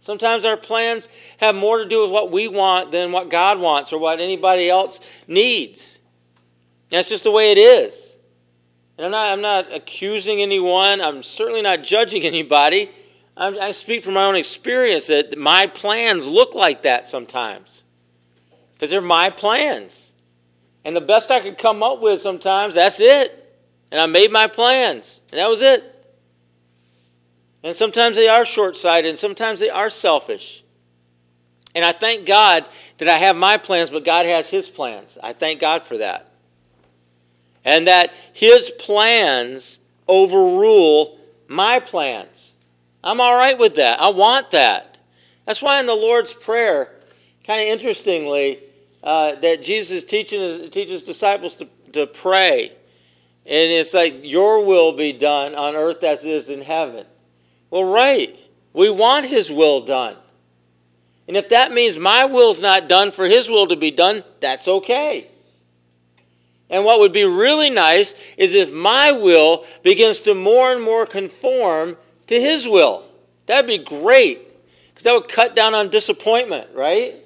[0.00, 3.92] Sometimes our plans have more to do with what we want than what God wants
[3.92, 6.00] or what anybody else needs.
[6.88, 8.16] That's just the way it is.
[8.96, 11.02] And I'm not, I'm not accusing anyone.
[11.02, 12.92] I'm certainly not judging anybody.
[13.48, 17.84] I speak from my own experience that my plans look like that sometimes.
[18.74, 20.10] Because they're my plans.
[20.84, 23.36] And the best I could come up with sometimes, that's it.
[23.90, 25.20] And I made my plans.
[25.30, 25.84] And that was it.
[27.62, 30.62] And sometimes they are short sighted, and sometimes they are selfish.
[31.74, 35.16] And I thank God that I have my plans, but God has His plans.
[35.22, 36.30] I thank God for that
[37.64, 42.29] and that his plans overrule my plans.
[43.02, 44.00] I'm all right with that.
[44.00, 44.98] I want that.
[45.46, 46.90] That's why in the Lord's Prayer,
[47.44, 48.60] kind of interestingly,
[49.02, 52.72] uh, that Jesus teaching teaches disciples to, to pray.
[53.46, 57.06] And it's like, Your will be done on earth as it is in heaven.
[57.70, 58.38] Well, right.
[58.72, 60.16] We want His will done.
[61.26, 64.68] And if that means my will's not done for His will to be done, that's
[64.68, 65.28] okay.
[66.68, 71.06] And what would be really nice is if my will begins to more and more
[71.06, 71.96] conform
[72.30, 73.02] to His will.
[73.46, 74.38] That'd be great
[74.88, 77.16] because that would cut down on disappointment, right?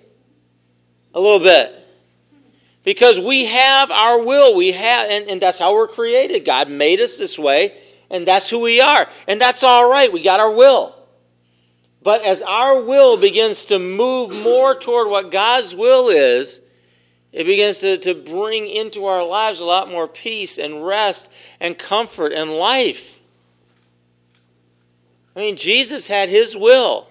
[1.13, 1.79] A little bit.
[2.85, 6.47] Because we have our will, we have, and, and that's how we're created.
[6.47, 7.77] God made us this way,
[8.09, 9.07] and that's who we are.
[9.29, 10.11] And that's all right.
[10.11, 10.97] We got our will.
[12.03, 16.63] But as our will begins to move more toward what God's will is,
[17.31, 21.79] it begins to, to bring into our lives a lot more peace and rest and
[21.79, 23.15] comfort and life.
[25.37, 27.09] I mean, Jesus had his will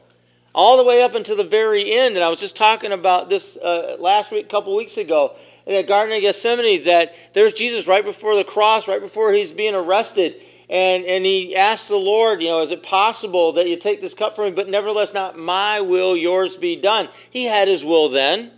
[0.55, 2.15] all the way up until the very end.
[2.15, 5.75] And I was just talking about this uh, last week, a couple weeks ago, in
[5.75, 9.75] the Garden of Gethsemane, that there's Jesus right before the cross, right before he's being
[9.75, 10.35] arrested.
[10.69, 14.13] And, and he asked the Lord, you know, is it possible that you take this
[14.13, 17.09] cup from me, but nevertheless, not my will, yours be done?
[17.29, 18.51] He had his will then.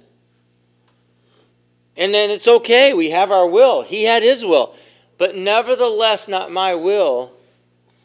[1.97, 2.93] And then it's okay.
[2.93, 3.82] We have our will.
[3.82, 4.75] He had his will.
[5.17, 7.35] But nevertheless, not my will,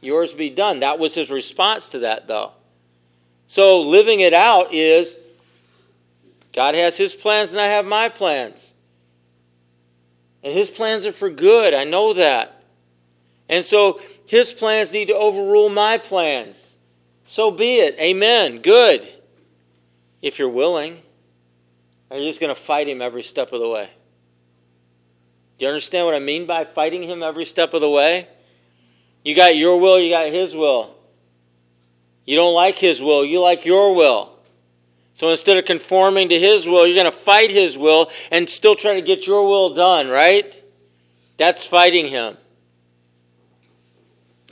[0.01, 0.81] yours be done.
[0.81, 2.53] That was his response to that, though.
[3.47, 5.17] So living it out is
[6.53, 8.73] God has his plans and I have my plans.
[10.43, 11.75] And his plans are for good.
[11.75, 12.63] I know that.
[13.49, 16.75] And so his plans need to overrule my plans.
[17.25, 17.97] So be it.
[18.01, 18.61] Amen.
[18.61, 19.07] Good.
[20.23, 21.03] If you're willing.
[22.11, 23.89] Are you just going to fight him every step of the way?
[25.59, 28.29] Do you understand what I mean by fighting him every step of the way?
[29.23, 30.95] You got your will, you got his will.
[32.25, 34.39] You don't like his will, you like your will.
[35.15, 38.75] So instead of conforming to his will, you're going to fight his will and still
[38.75, 40.63] try to get your will done, right?
[41.37, 42.37] That's fighting him.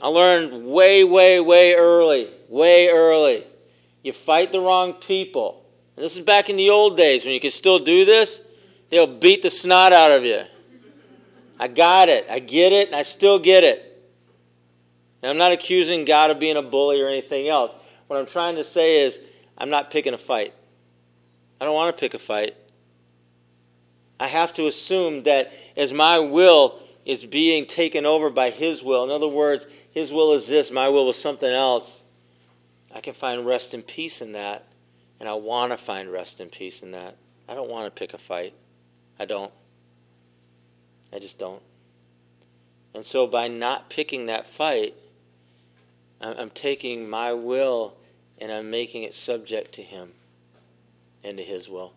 [0.01, 3.45] I learned way, way, way early, way early.
[4.03, 5.65] You fight the wrong people.
[5.95, 8.39] And this is back in the old days when you could still do this.
[8.89, 10.43] They'll beat the snot out of you.
[11.59, 12.25] I got it.
[12.29, 13.88] I get it, and I still get it.
[15.21, 17.73] And I'm not accusing God of being a bully or anything else.
[18.07, 19.19] What I'm trying to say is,
[19.57, 20.53] I'm not picking a fight.
[21.59, 22.55] I don't want to pick a fight.
[24.19, 29.03] I have to assume that as my will is being taken over by His will,
[29.03, 32.01] in other words, His will is this, my will is something else,
[32.93, 34.65] I can find rest and peace in that.
[35.19, 37.17] And I want to find rest and peace in that.
[37.47, 38.53] I don't want to pick a fight.
[39.19, 39.51] I don't.
[41.11, 41.61] I just don't.
[42.93, 44.95] And so by not picking that fight,
[46.21, 47.95] I'm taking my will
[48.39, 50.11] and I'm making it subject to Him
[51.23, 51.93] and to His will.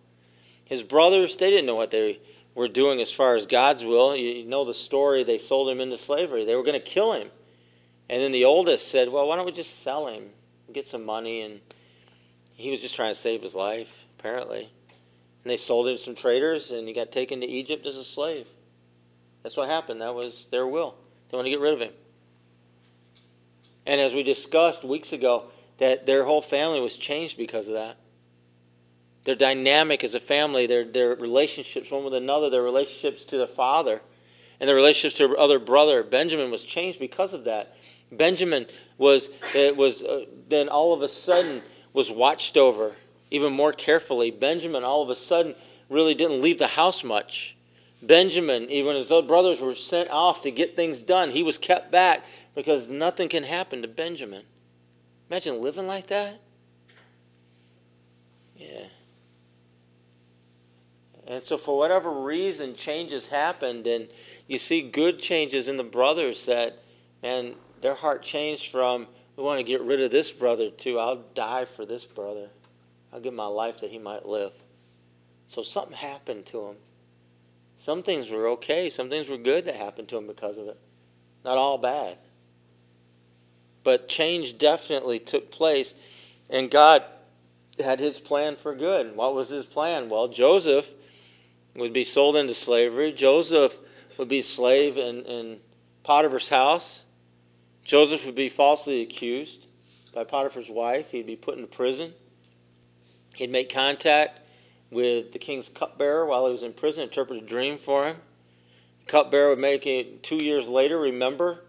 [0.65, 2.21] His brothers, they didn't know what they
[2.55, 4.15] were doing as far as God's will.
[4.17, 6.45] You know the story, they sold him into slavery.
[6.45, 7.29] They were going to kill him.
[8.09, 10.25] And then the oldest said, Well, why don't we just sell him,
[10.73, 11.43] get some money?
[11.43, 11.61] And
[12.55, 14.71] he was just trying to save his life, apparently.
[15.45, 18.05] And they sold him to some traders, and he got taken to Egypt as a
[18.05, 18.47] slave.
[19.43, 20.01] That's what happened.
[20.01, 20.95] That was their will.
[21.31, 21.93] They wanted to get rid of him.
[23.87, 25.45] And as we discussed weeks ago,
[25.79, 27.97] that their whole family was changed because of that.
[29.25, 33.47] Their dynamic as a family, their, their relationships one with another, their relationships to their
[33.47, 34.01] father,
[34.61, 37.77] and their relationships to their other brother, Benjamin, was changed because of that.
[38.11, 38.67] Benjamin
[38.99, 42.95] was, it was uh, then all of a sudden was watched over
[43.31, 44.31] even more carefully.
[44.31, 45.55] Benjamin all of a sudden
[45.89, 47.57] really didn't leave the house much.
[48.03, 51.91] Benjamin, even his other brothers were sent off to get things done, he was kept
[51.91, 54.45] back because nothing can happen to Benjamin.
[55.31, 56.41] Imagine living like that.
[58.57, 58.87] Yeah.
[61.27, 64.09] And so, for whatever reason, changes happened, and
[64.47, 66.79] you see good changes in the brothers that,
[67.23, 71.25] man, their heart changed from, we want to get rid of this brother, to, I'll
[71.35, 72.49] die for this brother.
[73.13, 74.53] I'll give my life that he might live.
[75.47, 76.77] So, something happened to him.
[77.79, 80.79] Some things were okay, some things were good that happened to him because of it.
[81.45, 82.19] Not all bad.
[83.85, 85.95] But change definitely took place,
[86.49, 87.05] and God
[87.83, 89.17] had his plan for good.
[89.17, 90.09] What was his plan?
[90.09, 90.89] Well, Joseph
[91.75, 93.13] would be sold into slavery.
[93.13, 93.79] Joseph
[94.19, 95.59] would be slave in, in
[96.05, 97.05] Potiphar's house.
[97.85, 99.67] Joseph would be falsely accused
[100.15, 101.11] by Potiphar's wife.
[101.11, 102.13] He'd be put into prison.
[103.35, 104.41] He'd make contact
[104.91, 108.17] with the king's cupbearer while he was in prison, interpret a dream for him.
[109.01, 111.61] The cupbearer would make it two years later remember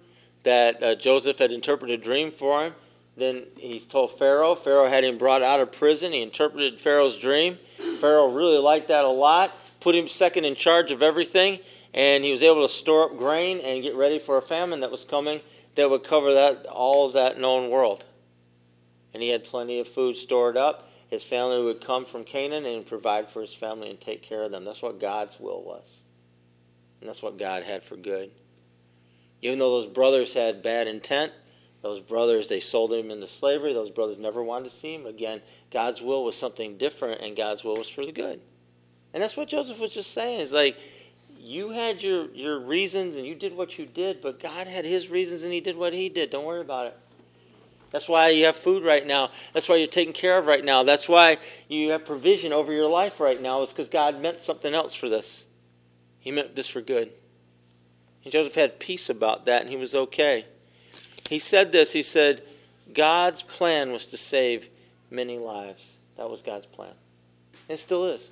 [0.43, 2.75] that uh, Joseph had interpreted a dream for him.
[3.15, 4.55] Then he told Pharaoh.
[4.55, 6.11] Pharaoh had him brought out of prison.
[6.11, 7.59] He interpreted Pharaoh's dream.
[7.99, 11.59] Pharaoh really liked that a lot, put him second in charge of everything,
[11.93, 14.91] and he was able to store up grain and get ready for a famine that
[14.91, 15.41] was coming
[15.75, 18.05] that would cover that all of that known world.
[19.13, 20.89] And he had plenty of food stored up.
[21.07, 24.51] His family would come from Canaan and provide for his family and take care of
[24.51, 24.65] them.
[24.65, 26.01] That's what God's will was.
[26.99, 28.31] And that's what God had for good.
[29.43, 31.33] Even though those brothers had bad intent,
[31.81, 33.73] those brothers, they sold him into slavery.
[33.73, 35.05] Those brothers never wanted to see him.
[35.05, 38.39] Again, God's will was something different, and God's will was for the good.
[39.13, 40.39] And that's what Joseph was just saying.
[40.39, 40.77] It's like,
[41.37, 45.09] you had your, your reasons and you did what you did, but God had his
[45.09, 46.29] reasons and he did what he did.
[46.29, 46.97] Don't worry about it.
[47.91, 49.29] That's why you have food right now.
[49.51, 50.83] That's why you're taken care of right now.
[50.83, 54.73] That's why you have provision over your life right now, is because God meant something
[54.73, 55.45] else for this.
[56.19, 57.11] He meant this for good.
[58.23, 60.45] And Joseph had peace about that, and he was okay.
[61.29, 62.43] He said this He said,
[62.93, 64.69] God's plan was to save
[65.09, 65.83] many lives.
[66.17, 66.93] That was God's plan.
[67.69, 68.29] It still is.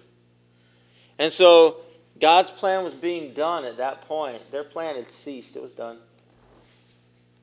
[1.18, 1.78] And so
[2.20, 4.52] God's plan was being done at that point.
[4.52, 5.98] Their plan had ceased, it was done.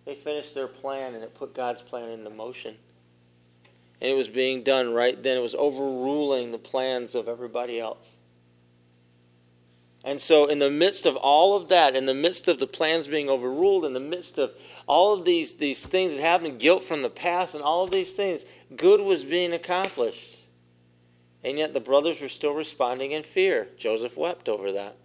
[0.05, 2.77] They finished their plan, and it put God's plan into motion.
[4.01, 5.37] And it was being done right then.
[5.37, 8.17] It was overruling the plans of everybody else.
[10.05, 13.09] And so, in the midst of all of that, in the midst of the plans
[13.09, 14.53] being overruled, in the midst of
[14.87, 18.13] all of these, these things that happened, guilt from the past, and all of these
[18.13, 18.45] things,
[18.77, 20.37] good was being accomplished.
[21.43, 23.69] And yet the brothers were still responding in fear.
[23.77, 24.97] Joseph wept over that.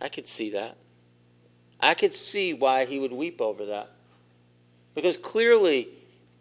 [0.00, 0.76] I could see that.
[1.80, 3.90] I could see why he would weep over that.
[4.94, 5.88] Because clearly,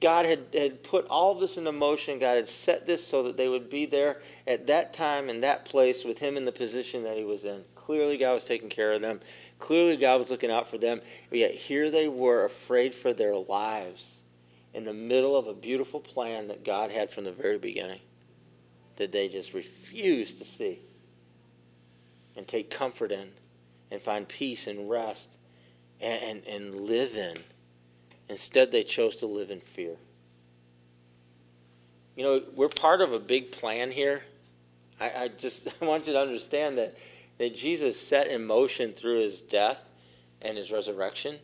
[0.02, 2.20] God had, had put all this into motion.
[2.20, 5.64] God had set this so that they would be there at that time in that
[5.64, 7.64] place with him in the position that he was in.
[7.76, 9.22] Clearly, God was taking care of them.
[9.60, 11.02] Clearly, God was looking out for them.
[11.30, 14.04] But yet, here they were, afraid for their lives
[14.74, 18.00] in the middle of a beautiful plan that God had from the very beginning
[18.96, 20.80] that they just refused to see
[22.36, 23.30] and take comfort in
[23.92, 25.38] and find peace and rest
[26.00, 27.38] and, and, and live in.
[28.32, 29.98] Instead, they chose to live in fear.
[32.16, 34.24] You know, we're part of a big plan here.
[35.02, 36.98] I, I just I want you to understand that,
[37.40, 39.92] that Jesus set in motion through his death
[40.42, 41.40] and his resurrection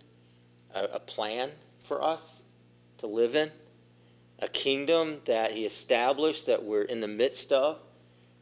[0.73, 1.51] a, a plan
[1.83, 2.39] for us
[2.99, 3.51] to live in,
[4.39, 7.79] a kingdom that he established that we're in the midst of.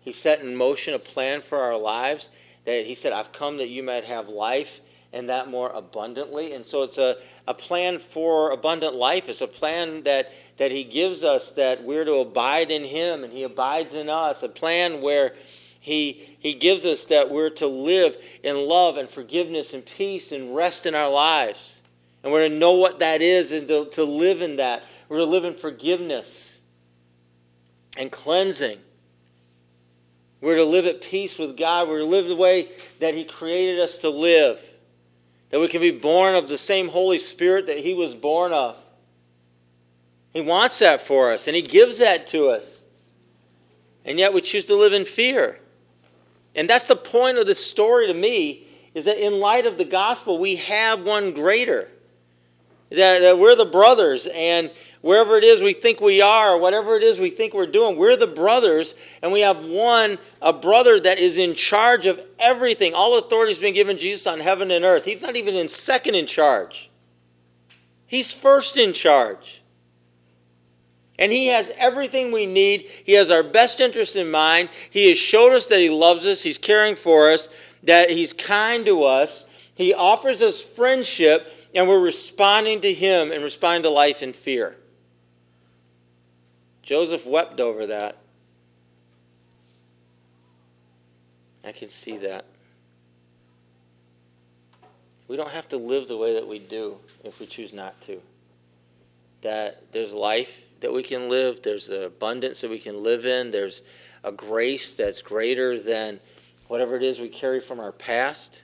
[0.02, 2.30] He set in motion a plan for our lives
[2.66, 4.82] that he said, I've come that you might have life
[5.16, 6.53] and that more abundantly.
[6.53, 7.16] And so it's a,
[7.47, 9.30] a plan for abundant life.
[9.30, 13.32] It's a plan that, that he gives us that we're to abide in him and
[13.32, 14.43] he abides in us.
[14.43, 15.34] A plan where
[15.80, 20.53] he, he gives us that we're to live in love and forgiveness and peace and
[20.53, 21.82] rest in our lives.
[22.22, 24.84] And we're to know what that is and to, to live in that.
[25.07, 26.59] We're to live in forgiveness
[27.97, 28.80] and cleansing.
[30.41, 31.88] We're to live at peace with God.
[31.88, 32.68] We're to live the way
[32.99, 34.74] that He created us to live.
[35.50, 38.78] That we can be born of the same Holy Spirit that He was born of.
[40.34, 42.82] He wants that for us, and He gives that to us.
[44.04, 45.60] And yet we choose to live in fear.
[46.56, 49.86] And that's the point of this story to me, is that in light of the
[49.86, 51.89] gospel, we have one greater.
[52.91, 54.72] That, that we're the brothers, and
[55.06, 58.16] wherever it is we think we are, whatever it is we think we're doing, we're
[58.16, 62.95] the brothers, and we have one, a brother that is in charge of everything.
[62.95, 65.06] All authority has been given Jesus on heaven and earth.
[65.06, 66.89] He's not even in second in charge,
[68.08, 69.62] he's first in charge.
[71.20, 72.89] And he has everything we need.
[73.06, 74.70] He has our best interest in mind.
[74.89, 77.47] He has showed us that he loves us, he's caring for us,
[77.84, 79.45] that he's kind to us.
[79.76, 84.76] He offers us friendship and we're responding to him and responding to life in fear.
[86.86, 88.16] Joseph wept over that.
[91.66, 92.46] I can see that.
[95.28, 98.22] We don't have to live the way that we do if we choose not to.
[99.42, 103.52] That there's life that we can live, there's an abundance that we can live in,
[103.52, 103.82] there's
[104.24, 106.20] a grace that's greater than
[106.68, 108.62] whatever it is we carry from our past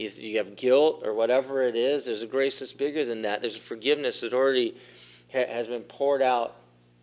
[0.00, 3.42] you have guilt or whatever it is, there's a grace that's bigger than that.
[3.42, 4.76] There's a forgiveness that already
[5.28, 6.56] has been poured out.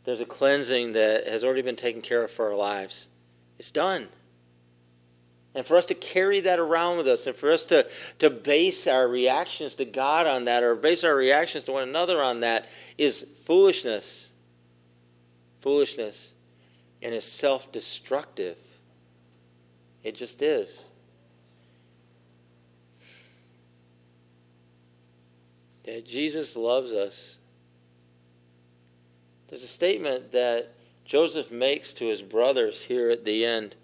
[0.07, 3.07] There's a cleansing that has already been taken care of for our lives.
[3.59, 4.07] It's done.
[5.53, 7.85] And for us to carry that around with us and for us to,
[8.19, 12.23] to base our reactions to God on that or base our reactions to one another
[12.23, 14.29] on that is foolishness.
[15.59, 16.31] Foolishness.
[17.01, 18.55] And is self destructive.
[20.05, 20.85] It just is.
[25.83, 27.36] that Jesus loves us.
[29.47, 30.73] There's a statement that
[31.05, 33.75] Joseph makes to his brothers here at the end.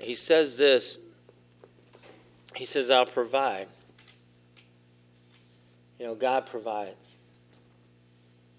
[0.00, 0.98] He says this
[2.54, 3.68] He says, I'll provide.
[5.98, 7.14] You know, God provides.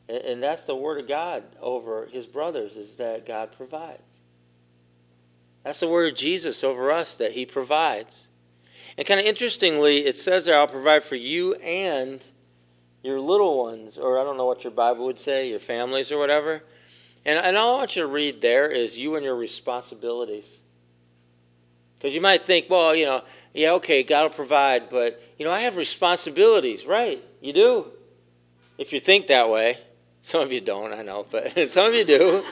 [0.09, 4.01] And, and that's the word of God over his brothers, is that God provides.
[5.63, 8.27] That's the word of Jesus over us, that he provides.
[8.97, 12.23] And kind of interestingly, it says there, I'll provide for you and
[13.03, 16.17] your little ones, or I don't know what your Bible would say, your families or
[16.17, 16.63] whatever.
[17.25, 20.57] And, and all I want you to read there is you and your responsibilities.
[21.97, 23.21] Because you might think, well, you know,
[23.53, 26.85] yeah, okay, God will provide, but, you know, I have responsibilities.
[26.85, 27.87] Right, you do.
[28.77, 29.77] If you think that way.
[30.25, 32.43] Some of you don't, I know, but some of you do.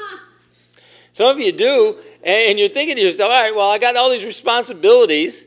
[1.14, 4.10] some of you do, and you're thinking to yourself, all right, well, I got all
[4.10, 5.46] these responsibilities,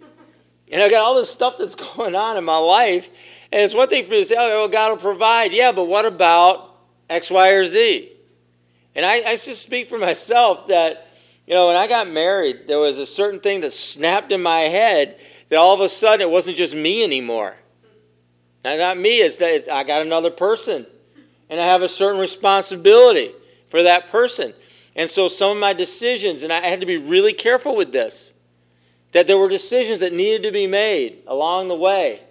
[0.72, 3.12] and I got all this stuff that's going on in my life,
[3.54, 5.52] and it's one thing for you to say, oh, God will provide.
[5.54, 6.76] Yeah, but what about
[7.08, 8.12] X, Y, or Z?
[8.96, 11.14] And I, I just speak for myself that,
[11.46, 14.62] you know, when I got married, there was a certain thing that snapped in my
[14.62, 17.56] head that all of a sudden it wasn't just me anymore.
[18.66, 20.88] Now, not me, it's that it's, I got another person.
[21.48, 23.34] And I have a certain responsibility
[23.70, 24.56] for that person.
[24.96, 28.34] And so some of my decisions, and I had to be really careful with this,
[29.12, 32.22] that there were decisions that needed to be made along the way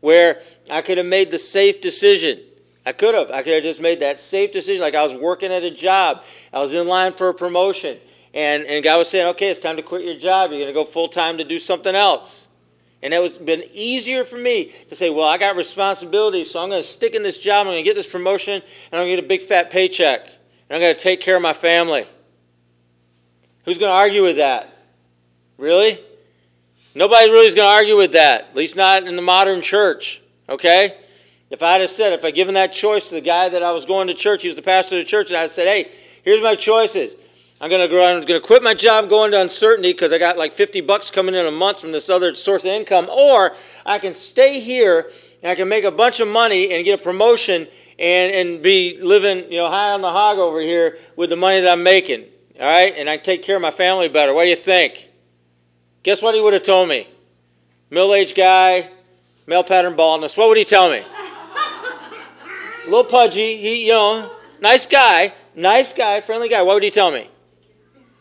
[0.00, 2.40] where I could have made the safe decision.
[2.86, 3.30] I could have.
[3.30, 4.80] I could have just made that safe decision.
[4.80, 6.22] Like I was working at a job,
[6.52, 7.98] I was in line for a promotion,
[8.32, 10.50] and, and God was saying, okay, it's time to quit your job.
[10.50, 12.48] You're going to go full time to do something else.
[13.02, 16.68] And it was been easier for me to say, well, I got responsibilities, so I'm
[16.68, 19.10] going to stick in this job, I'm going to get this promotion, and I'm going
[19.10, 22.06] to get a big fat paycheck, and I'm going to take care of my family.
[23.64, 24.74] Who's going to argue with that?
[25.58, 26.00] Really?
[26.98, 30.20] Nobody really is going to argue with that, at least not in the modern church,
[30.48, 30.98] okay?
[31.48, 33.84] If I had said, if I given that choice to the guy that I was
[33.84, 35.92] going to church, he was the pastor of the church, and I said, hey,
[36.24, 37.14] here's my choices.
[37.60, 40.36] I'm going to I'm going to quit my job, going to uncertainty because I got
[40.36, 43.54] like 50 bucks coming in a month from this other source of income, or
[43.86, 45.12] I can stay here
[45.44, 47.68] and I can make a bunch of money and get a promotion
[48.00, 51.60] and, and be living, you know, high on the hog over here with the money
[51.60, 52.24] that I'm making.
[52.58, 52.92] All right?
[52.96, 54.34] And I take care of my family better.
[54.34, 55.08] What do you think?
[56.08, 57.06] Guess what he would have told me?
[57.90, 58.88] Middle aged guy,
[59.46, 60.38] male pattern baldness.
[60.38, 61.00] What would he tell me?
[61.00, 63.58] a little pudgy.
[63.58, 66.62] He, you know, nice guy, nice guy, friendly guy.
[66.62, 67.28] What would he tell me?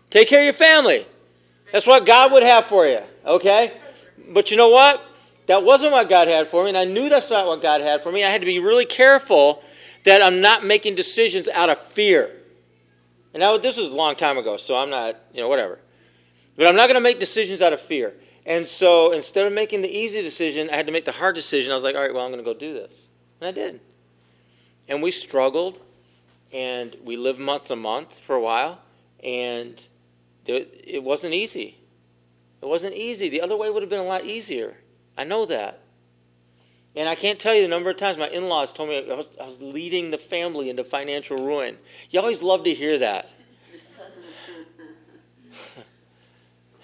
[0.09, 1.07] Take care of your family.
[1.71, 3.71] That's what God would have for you, okay?
[4.33, 5.01] But you know what?
[5.45, 8.03] That wasn't what God had for me, and I knew that's not what God had
[8.03, 8.21] for me.
[8.21, 9.63] I had to be really careful
[10.03, 12.35] that I'm not making decisions out of fear.
[13.33, 15.79] And now this was a long time ago, so I'm not, you know, whatever.
[16.57, 18.13] But I'm not going to make decisions out of fear.
[18.45, 21.71] And so instead of making the easy decision, I had to make the hard decision.
[21.71, 22.91] I was like, all right, well, I'm going to go do this.
[23.39, 23.79] And I did.
[24.87, 25.79] And we struggled,
[26.51, 28.81] and we lived month to month for a while,
[29.23, 29.79] and
[30.45, 31.77] it wasn't easy.
[32.61, 33.29] It wasn't easy.
[33.29, 34.77] The other way would have been a lot easier.
[35.17, 35.81] I know that.
[36.95, 39.13] And I can't tell you the number of times my in laws told me I
[39.13, 41.77] was, I was leading the family into financial ruin.
[42.09, 43.29] You always love to hear that.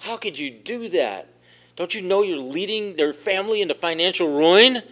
[0.04, 1.28] How could you do that?
[1.76, 4.82] Don't you know you're leading their family into financial ruin?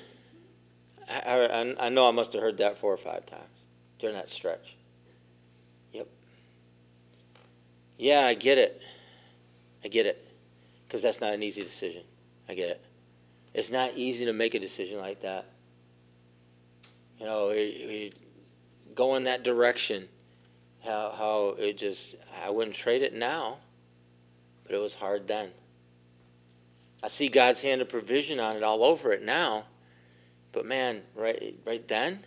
[1.06, 3.66] I, I, I know I must have heard that four or five times
[3.98, 4.74] during that stretch.
[5.92, 6.08] Yep.
[7.98, 8.80] Yeah, I get it.
[9.84, 10.26] I get it.
[10.88, 12.04] Because that's not an easy decision.
[12.48, 12.82] I get it.
[13.52, 15.44] It's not easy to make a decision like that.
[17.20, 18.14] You know, we
[18.94, 20.08] go in that direction.
[20.82, 23.58] How, how it just, I wouldn't trade it now,
[24.72, 25.50] but it was hard then.
[27.02, 29.64] I see God's hand of provision on it all over it now,
[30.50, 32.24] but man, right, right then,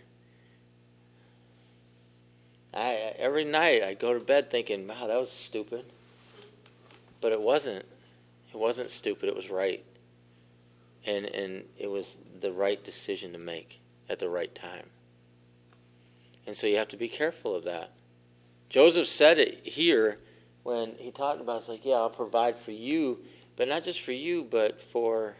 [2.72, 5.86] I every night I go to bed thinking, "Wow, that was stupid,"
[7.20, 7.84] but it wasn't.
[8.52, 9.28] It wasn't stupid.
[9.28, 9.84] It was right,
[11.04, 14.88] and and it was the right decision to make at the right time.
[16.46, 17.90] And so you have to be careful of that.
[18.68, 20.18] Joseph said it here
[20.66, 23.20] when he talked about it's like, yeah, I'll provide for you,
[23.54, 25.36] but not just for you, but for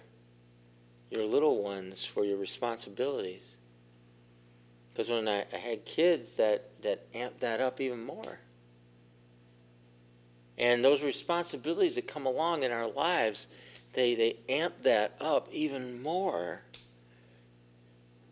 [1.11, 3.57] your little ones, for your responsibilities.
[4.93, 8.39] Because when I, I, had kids, that, that amped that up even more.
[10.57, 13.49] And those responsibilities that come along in our lives,
[13.95, 16.61] they, they amp that up even more.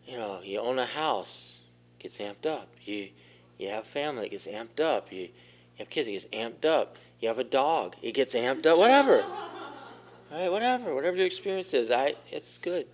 [0.07, 1.59] You know, you own a house,
[1.99, 2.69] gets amped up.
[2.83, 3.09] You
[3.57, 5.11] you have family, it gets amped up.
[5.11, 5.29] You,
[5.77, 6.97] you have kids, it gets amped up.
[7.19, 8.77] You have a dog, it gets amped up.
[8.77, 9.23] Whatever.
[9.23, 12.87] All right, whatever, whatever your experience is, I it's good.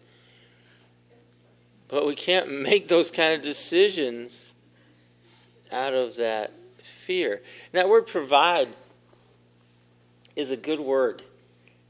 [1.88, 4.52] But we can't make those kind of decisions
[5.72, 6.52] out of that
[7.06, 7.42] fear.
[7.72, 8.70] That word provide
[10.36, 11.22] is a good word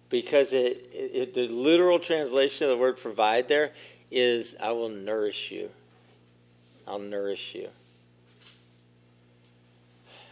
[0.09, 3.71] because it, it, the literal translation of the word provide there
[4.09, 5.69] is I will nourish you.
[6.87, 7.69] I'll nourish you.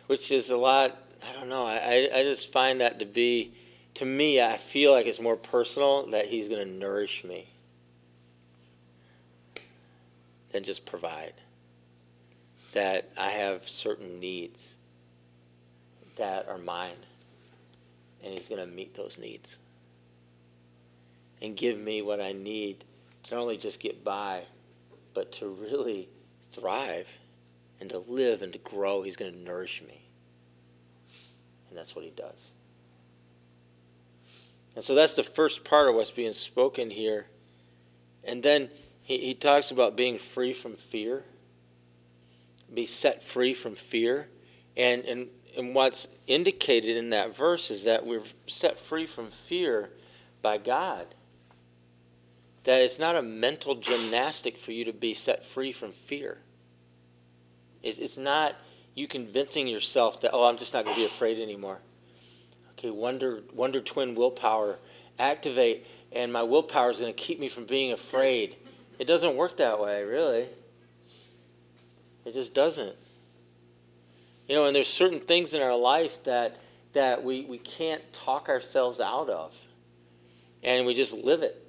[0.10, 3.54] Which is a lot, I don't know, I, I just find that to be,
[3.94, 7.48] to me, I feel like it's more personal that he's going to nourish me
[10.52, 11.34] than just provide.
[12.74, 14.74] That I have certain needs
[16.16, 16.98] that are mine,
[18.24, 19.58] and He's going to meet those needs
[21.40, 22.84] and give me what I need
[23.26, 24.42] to not only just get by,
[25.14, 26.10] but to really
[26.52, 27.08] thrive
[27.80, 29.02] and to live and to grow.
[29.02, 30.02] He's going to nourish me.
[31.70, 32.52] And that's what He does.
[34.76, 37.28] And so that's the first part of what's being spoken here.
[38.24, 38.70] And then
[39.02, 41.24] he, he talks about being free from fear,
[42.74, 44.28] be set free from fear.
[44.78, 45.28] And, and,
[45.58, 49.90] and what's indicated in that verse is that we're set free from fear
[50.42, 51.08] by God.
[52.64, 56.38] That it's not a mental gymnastic for you to be set free from fear.
[57.84, 58.56] It's, it's not
[58.96, 61.80] you convincing yourself that, oh, I'm just not going to be afraid anymore.
[62.72, 64.78] Okay, wonder, wonder twin willpower,
[65.18, 68.56] activate, and my willpower is going to keep me from being afraid.
[68.98, 70.48] It doesn't work that way, really.
[72.26, 72.96] It just doesn't.
[74.48, 76.58] You know, and there's certain things in our life that
[76.94, 79.54] that we, we can't talk ourselves out of.
[80.64, 81.66] And we just live it.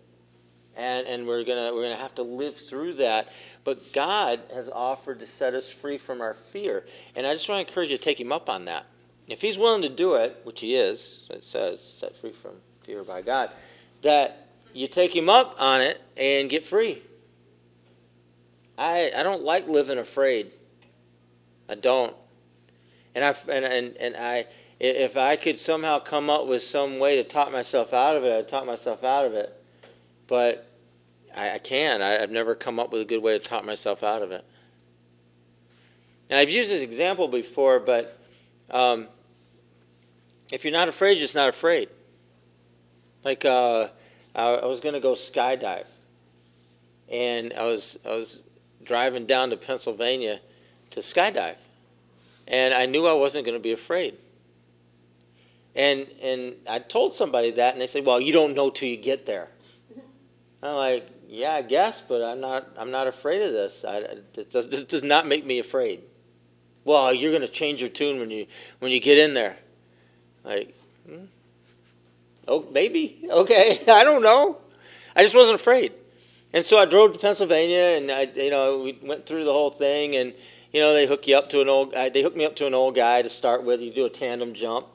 [0.80, 3.28] And, and we're gonna we're gonna have to live through that.
[3.64, 7.64] But God has offered to set us free from our fear, and I just want
[7.64, 8.86] to encourage you to take Him up on that.
[9.28, 12.52] If He's willing to do it, which He is, it says, set free from
[12.82, 13.50] fear by God,
[14.02, 17.02] that you take Him up on it and get free.
[18.78, 20.50] I I don't like living afraid.
[21.68, 22.16] I don't,
[23.14, 24.46] and I and and, and I
[24.80, 28.32] if I could somehow come up with some way to talk myself out of it,
[28.32, 29.54] I'd talk myself out of it.
[30.26, 30.69] But
[31.36, 32.02] I, I can.
[32.02, 34.44] I, have never come up with a good way to talk myself out of it.
[36.28, 38.18] And I've used this example before, but
[38.70, 39.08] um,
[40.52, 41.88] if you're not afraid, you're just not afraid.
[43.24, 43.88] Like uh,
[44.34, 45.84] I, I was going to go skydive,
[47.10, 48.42] and I was I was
[48.82, 50.40] driving down to Pennsylvania
[50.90, 51.56] to skydive,
[52.48, 54.16] and I knew I wasn't going to be afraid.
[55.74, 58.96] And and I told somebody that, and they said, "Well, you don't know till you
[58.96, 59.48] get there."
[60.62, 62.68] I'm like, "Yeah, I guess, but I'm not.
[62.76, 63.84] I'm not afraid of this.
[63.84, 64.18] I,
[64.50, 66.02] does, this does not make me afraid."
[66.84, 68.46] Well, you're going to change your tune when you
[68.78, 69.56] when you get in there.
[70.44, 70.74] Like,
[71.06, 71.24] hmm?
[72.48, 73.26] oh, maybe.
[73.30, 74.58] Okay, I don't know.
[75.14, 75.92] I just wasn't afraid,
[76.52, 79.70] and so I drove to Pennsylvania, and I, you know, we went through the whole
[79.70, 80.34] thing, and
[80.72, 81.92] you know, they hook you up to an old.
[81.92, 83.80] They hooked me up to an old guy to start with.
[83.80, 84.86] You do a tandem jump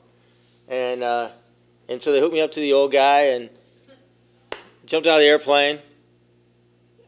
[0.68, 1.30] and uh,
[1.88, 3.50] and so they hooked me up to the old guy and
[4.86, 5.80] jumped out of the airplane.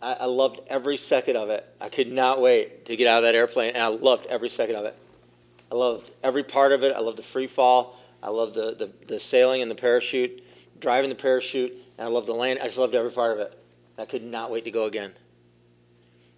[0.01, 1.65] I, I loved every second of it.
[1.81, 4.75] I could not wait to get out of that airplane, and I loved every second
[4.75, 4.95] of it.
[5.71, 6.95] I loved every part of it.
[6.95, 7.99] I loved the free fall.
[8.21, 10.43] I loved the, the, the sailing and the parachute,
[10.79, 12.59] driving the parachute, and I loved the land.
[12.61, 13.57] I just loved every part of it.
[13.97, 15.11] I could not wait to go again.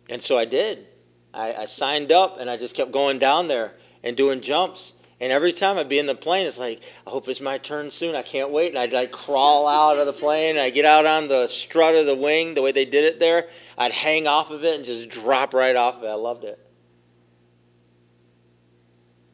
[0.10, 0.88] And so I did.
[1.34, 4.93] I, I signed up, and I just kept going down there and doing jumps.
[5.22, 7.92] And every time I'd be in the plane, it's like, I hope it's my turn
[7.92, 8.16] soon.
[8.16, 8.70] I can't wait.
[8.70, 10.58] And I'd like crawl out of the plane.
[10.58, 13.50] I'd get out on the strut of the wing, the way they did it there.
[13.78, 16.08] I'd hang off of it and just drop right off of it.
[16.08, 16.58] I loved it.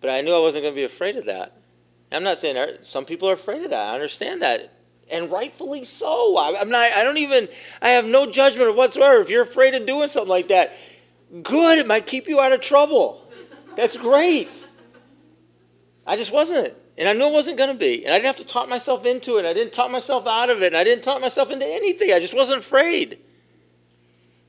[0.01, 1.55] But I knew I wasn't going to be afraid of that.
[2.11, 3.89] I'm not saying er, some people are afraid of that.
[3.89, 4.71] I understand that.
[5.11, 6.35] And rightfully so.
[6.39, 7.47] I'm not, I don't even,
[7.79, 9.21] I have no judgment whatsoever.
[9.21, 10.73] If you're afraid of doing something like that,
[11.43, 11.77] good.
[11.77, 13.29] It might keep you out of trouble.
[13.75, 14.49] That's great.
[16.05, 16.73] I just wasn't.
[16.97, 18.05] And I knew I wasn't going to be.
[18.05, 19.45] And I didn't have to talk myself into it.
[19.45, 20.67] I didn't talk myself out of it.
[20.67, 22.13] And I didn't talk myself into anything.
[22.13, 23.19] I just wasn't afraid.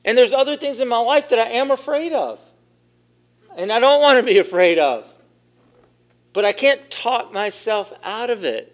[0.05, 2.39] And there's other things in my life that I am afraid of.
[3.57, 5.05] And I don't want to be afraid of.
[6.31, 8.73] But I can't talk myself out of it.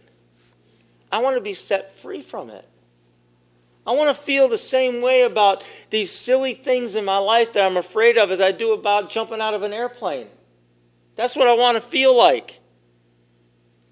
[1.12, 2.68] I want to be set free from it.
[3.88, 7.64] I want to feel the same way about these silly things in my life that
[7.64, 10.28] I'm afraid of as I do about jumping out of an airplane.
[11.16, 12.60] That's what I want to feel like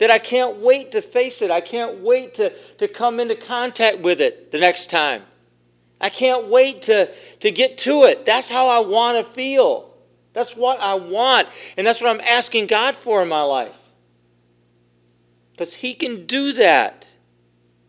[0.02, 1.52] that I can't wait to face it.
[1.52, 5.22] I can't wait to, to come into contact with it the next time.
[6.02, 8.26] I can't wait to, to get to it.
[8.26, 9.94] That's how I want to feel.
[10.34, 11.50] That's what I want.
[11.78, 13.76] And that's what I'm asking God for in my life.
[15.52, 17.08] Because He can do that.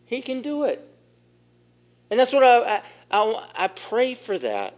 [0.05, 0.87] He can do it.
[2.11, 4.77] And that's what I, I, I, I pray for that.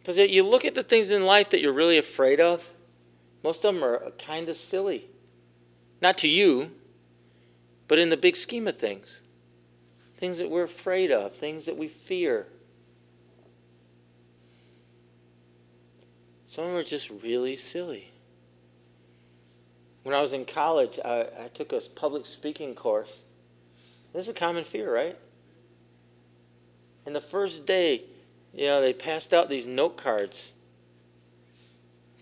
[0.00, 2.62] Because you look at the things in life that you're really afraid of,
[3.42, 5.08] most of them are kind of silly.
[6.00, 6.72] Not to you,
[7.88, 9.22] but in the big scheme of things.
[10.16, 12.46] Things that we're afraid of, things that we fear.
[16.46, 18.10] Some of them are just really silly.
[20.02, 23.10] When I was in college, I, I took a public speaking course.
[24.12, 25.18] This is a common fear, right?
[27.04, 28.04] And the first day,
[28.54, 30.52] you know, they passed out these note cards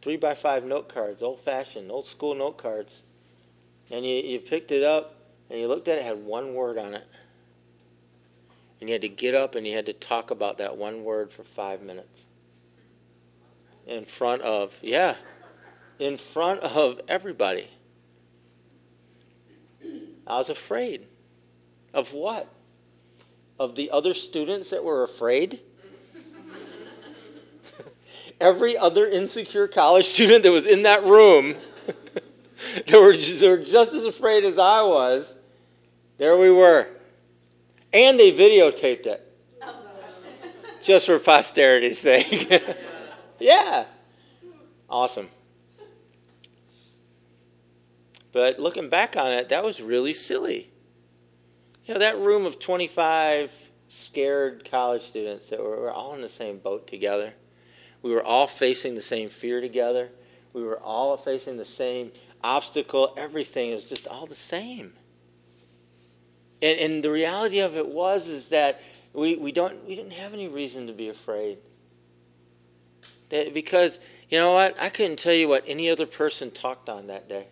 [0.03, 3.01] three by five note cards, old fashioned, old school note cards
[3.91, 5.16] and you, you picked it up
[5.51, 7.07] and you looked at it, it had one word on it.
[8.80, 11.32] And you had to get up and you had to talk about that one word
[11.32, 12.22] for five minutes.
[13.87, 15.16] In front of, yeah,
[15.99, 17.68] in front of everybody.
[20.26, 21.07] I was afraid.
[21.93, 22.49] Of what?
[23.59, 25.61] Of the other students that were afraid?
[28.41, 31.55] Every other insecure college student that was in that room
[32.87, 35.35] they, were just, they were just as afraid as I was.
[36.19, 36.89] There we were.
[37.93, 39.33] And they videotaped it.
[40.83, 42.63] Just for posterity's sake.
[43.39, 43.87] yeah.
[44.89, 45.29] Awesome.
[48.33, 50.71] But looking back on it, that was really silly.
[51.87, 53.53] You know, that room of 25
[53.89, 57.35] scared college students that were, were all in the same boat together.
[58.03, 60.11] We were all facing the same fear together.
[60.53, 62.13] We were all facing the same
[62.45, 63.70] obstacle, everything.
[63.70, 64.92] It was just all the same.
[66.62, 68.80] And, and the reality of it was is that
[69.12, 71.59] we, we don't we didn't have any reason to be afraid.
[73.30, 74.76] That because you know what?
[74.80, 77.47] I couldn't tell you what any other person talked on that day.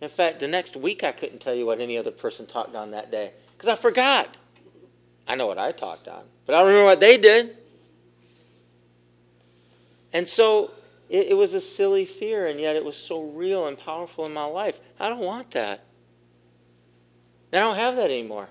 [0.00, 2.92] In fact, the next week I couldn't tell you what any other person talked on
[2.92, 4.36] that day because I forgot.
[5.26, 7.56] I know what I talked on, but I don't remember what they did.
[10.12, 10.70] And so
[11.08, 14.32] it, it was a silly fear, and yet it was so real and powerful in
[14.32, 14.80] my life.
[15.00, 15.84] I don't want that.
[17.52, 18.48] And I don't have that anymore.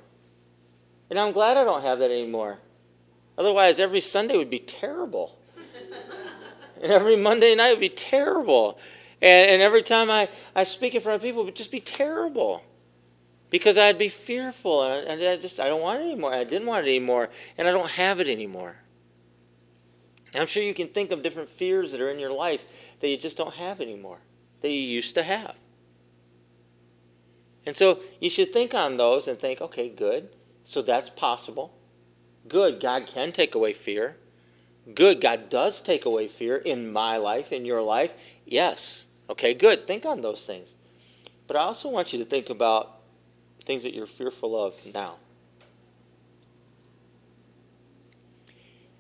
[1.09, 2.59] And I'm glad I don't have that anymore.
[3.37, 5.37] Otherwise, every Sunday would be terrible.
[6.81, 8.79] and every Monday night would be terrible.
[9.21, 11.79] And, and every time I, I speak in front of people, it would just be
[11.79, 12.63] terrible.
[13.51, 14.83] Because I'd be fearful.
[14.83, 16.33] And I, and I just, I don't want it anymore.
[16.33, 17.29] I didn't want it anymore.
[17.57, 18.75] And I don't have it anymore.
[20.37, 22.63] And I'm sure you can think of different fears that are in your life
[22.99, 24.19] that you just don't have anymore,
[24.61, 25.55] that you used to have.
[27.65, 30.29] And so you should think on those and think, okay, good.
[30.63, 31.75] So that's possible.
[32.47, 34.15] Good, God can take away fear.
[34.93, 38.13] Good, God does take away fear in my life, in your life.
[38.45, 39.07] Yes.
[39.31, 39.87] Okay, good.
[39.87, 40.69] Think on those things.
[41.47, 42.99] But I also want you to think about
[43.65, 45.15] things that you're fearful of now.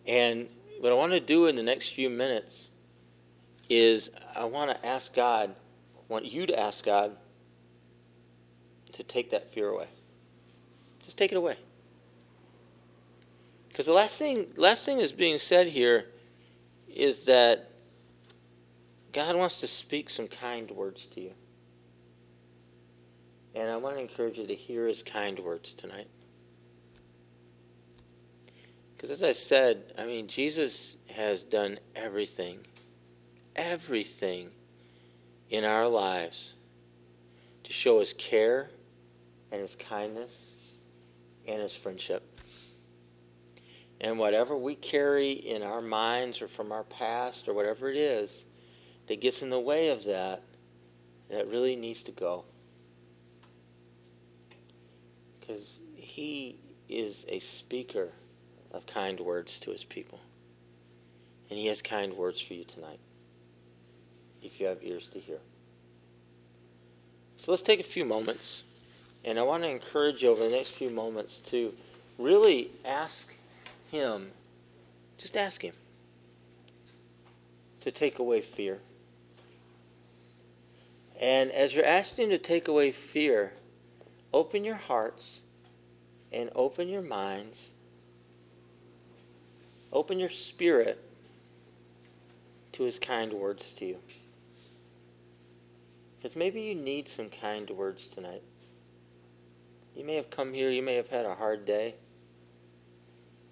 [0.07, 0.49] And
[0.79, 2.69] what I want to do in the next few minutes
[3.69, 5.53] is I want to ask God,
[6.07, 7.15] want you to ask God
[8.93, 9.87] to take that fear away.
[11.05, 11.57] Just take it away.
[13.69, 16.05] Because the last thing, last thing that's being said here
[16.87, 17.69] is that
[19.13, 21.31] God wants to speak some kind words to you.
[23.53, 26.07] And I want to encourage you to hear his kind words tonight.
[28.97, 32.57] Because as I said, I mean, Jesus has done everything,
[33.55, 34.49] everything
[35.51, 36.55] in our lives
[37.63, 38.71] to show his care
[39.51, 40.51] and his kindness
[41.47, 42.23] and his friendship.
[44.01, 48.45] And whatever we carry in our minds or from our past or whatever it is
[49.05, 50.41] that gets in the way of that,
[51.29, 52.45] that really needs to go.
[55.39, 56.57] Because he
[56.89, 58.11] is a speaker
[58.71, 60.19] of kind words to his people.
[61.49, 62.99] And he has kind words for you tonight,
[64.41, 65.39] if you have ears to hear.
[67.37, 68.63] So let's take a few moments,
[69.23, 71.73] and I want to encourage you over the next few moments to
[72.17, 73.27] really ask
[73.91, 74.31] him,
[75.17, 75.73] just ask him
[77.81, 78.79] to take away fear.
[81.19, 83.53] And as you're asking him to take away fear,
[84.33, 85.39] open your hearts
[86.31, 87.69] and open your minds
[89.91, 91.03] Open your spirit
[92.73, 93.97] to his kind words to you.
[96.17, 98.43] Because maybe you need some kind words tonight.
[99.95, 101.95] You may have come here, you may have had a hard day.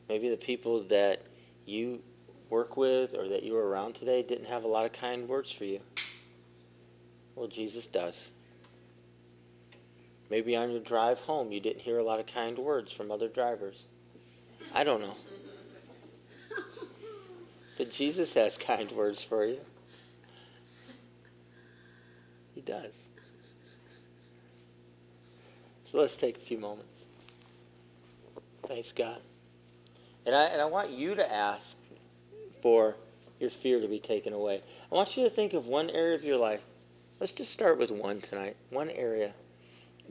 [0.07, 1.21] Maybe the people that
[1.65, 2.01] you
[2.49, 5.51] work with or that you were around today didn't have a lot of kind words
[5.51, 5.79] for you.
[7.35, 8.29] Well, Jesus does.
[10.29, 13.27] Maybe on your drive home, you didn't hear a lot of kind words from other
[13.27, 13.83] drivers.
[14.73, 15.15] I don't know.
[17.77, 19.59] But Jesus has kind words for you.
[22.53, 22.93] He does.
[25.83, 27.03] So let's take a few moments.
[28.67, 29.19] Thanks, God.
[30.25, 31.75] And I, and I want you to ask
[32.61, 32.95] for
[33.39, 34.61] your fear to be taken away.
[34.91, 36.61] I want you to think of one area of your life.
[37.19, 38.55] Let's just start with one tonight.
[38.69, 39.33] One area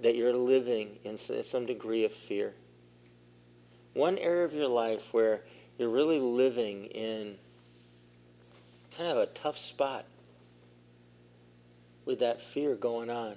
[0.03, 2.55] that you're living in some degree of fear.
[3.95, 5.43] One area of your life where
[5.79, 7.37] you're really living in
[8.97, 10.05] kind of a tough spot
[12.05, 13.35] with that fear going on.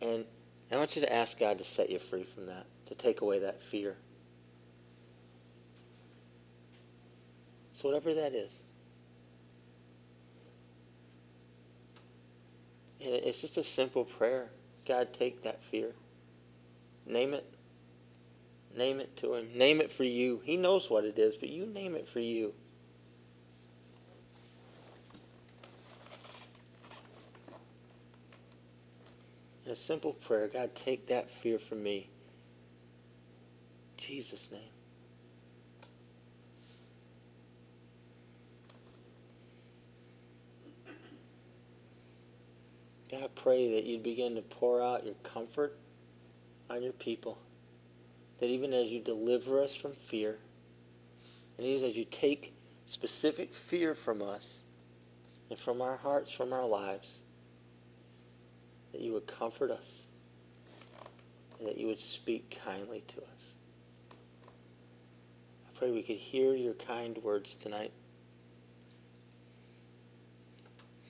[0.00, 0.24] And
[0.70, 3.38] I want you to ask God to set you free from that, to take away
[3.40, 3.96] that fear.
[7.74, 8.52] So, whatever that is.
[13.00, 14.50] And it's just a simple prayer.
[14.86, 15.92] God, take that fear.
[17.06, 17.46] Name it.
[18.76, 19.48] Name it to Him.
[19.54, 20.40] Name it for you.
[20.44, 22.52] He knows what it is, but you name it for you.
[29.74, 32.08] A simple prayer, God, take that fear from me.
[33.98, 34.60] In Jesus' name.
[43.10, 45.76] God, I pray that you'd begin to pour out your comfort
[46.70, 47.36] on your people.
[48.38, 50.38] That even as you deliver us from fear,
[51.58, 52.54] and even as you take
[52.86, 54.62] specific fear from us
[55.50, 57.18] and from our hearts, from our lives,
[58.94, 60.02] that you would comfort us
[61.58, 63.44] and that you would speak kindly to us.
[65.66, 67.90] I pray we could hear your kind words tonight.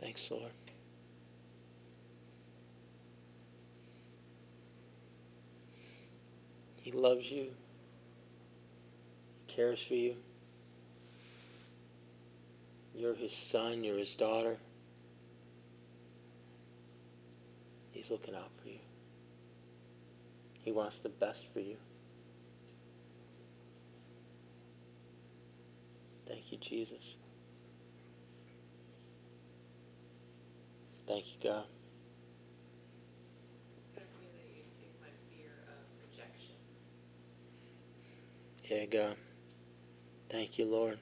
[0.01, 0.51] Thanks, Lord.
[6.81, 7.49] He loves you,
[9.47, 10.17] he cares for you.
[12.95, 14.57] You're his son, you're his daughter.
[18.05, 18.81] He's looking out for you.
[20.63, 21.77] He wants the best for you.
[26.27, 27.15] Thank you, Jesus.
[31.07, 31.65] Thank you, God.
[38.65, 39.17] Yeah, God.
[40.29, 40.99] Thank you, Lord.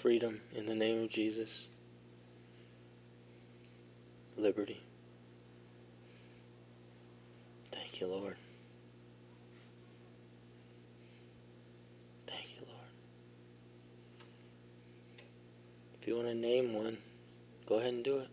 [0.00, 1.66] Freedom in the name of Jesus.
[4.42, 4.82] Liberty.
[7.70, 8.34] Thank you, Lord.
[12.26, 12.88] Thank you, Lord.
[16.00, 16.98] If you want to name one,
[17.66, 18.28] go ahead and do it.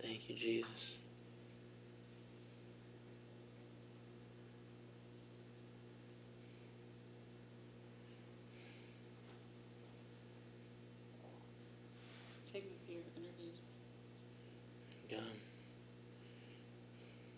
[0.00, 0.70] Thank you, Jesus.
[12.50, 13.60] Take the fear, introduce.
[15.10, 15.20] God.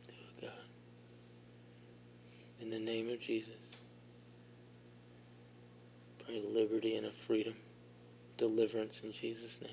[0.07, 0.51] Do it, God.
[2.61, 3.55] In the name of Jesus.
[6.25, 7.55] Pray liberty and a freedom,
[8.37, 9.71] deliverance in Jesus' name.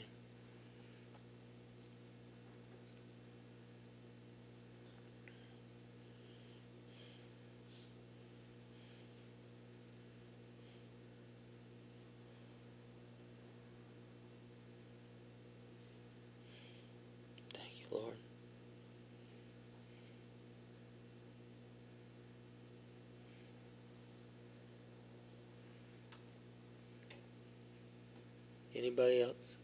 [28.91, 29.55] Anybody else?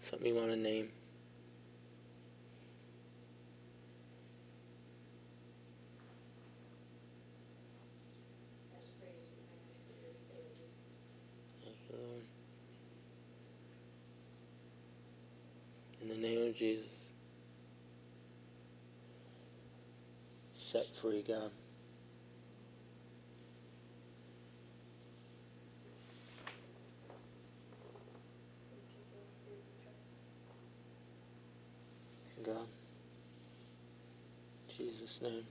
[0.00, 0.88] Something you want to name?
[16.02, 16.86] In the name of Jesus.
[20.56, 21.22] Set free.
[21.22, 21.52] God.
[32.38, 32.44] In
[34.78, 35.44] Jesus' name.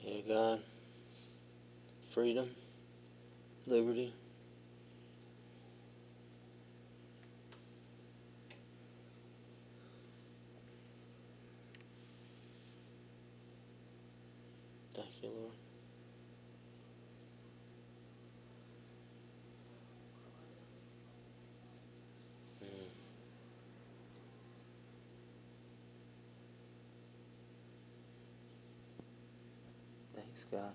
[0.00, 0.60] Here, God.
[2.10, 2.48] Freedom,
[3.66, 4.12] liberty.
[14.94, 15.52] Thank you, Lord.
[22.64, 23.04] Mm.
[30.38, 30.72] Thanks, God.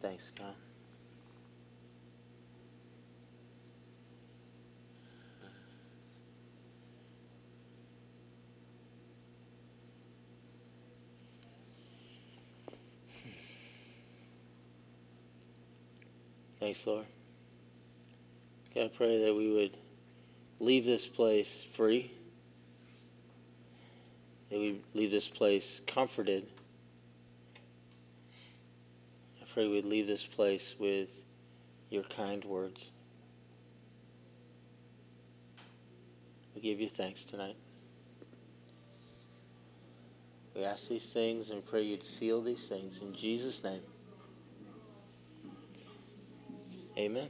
[0.00, 0.54] Thanks, God.
[16.60, 17.06] Thanks, Lord.
[18.74, 19.76] God, I pray that we would
[20.60, 22.12] leave this place free,
[24.50, 26.46] that we leave this place comforted.
[29.40, 31.08] I pray we'd leave this place with
[31.88, 32.90] your kind words.
[36.54, 37.56] We give you thanks tonight.
[40.54, 43.80] We ask these things and pray you'd seal these things in Jesus' name.
[46.98, 47.28] Amen.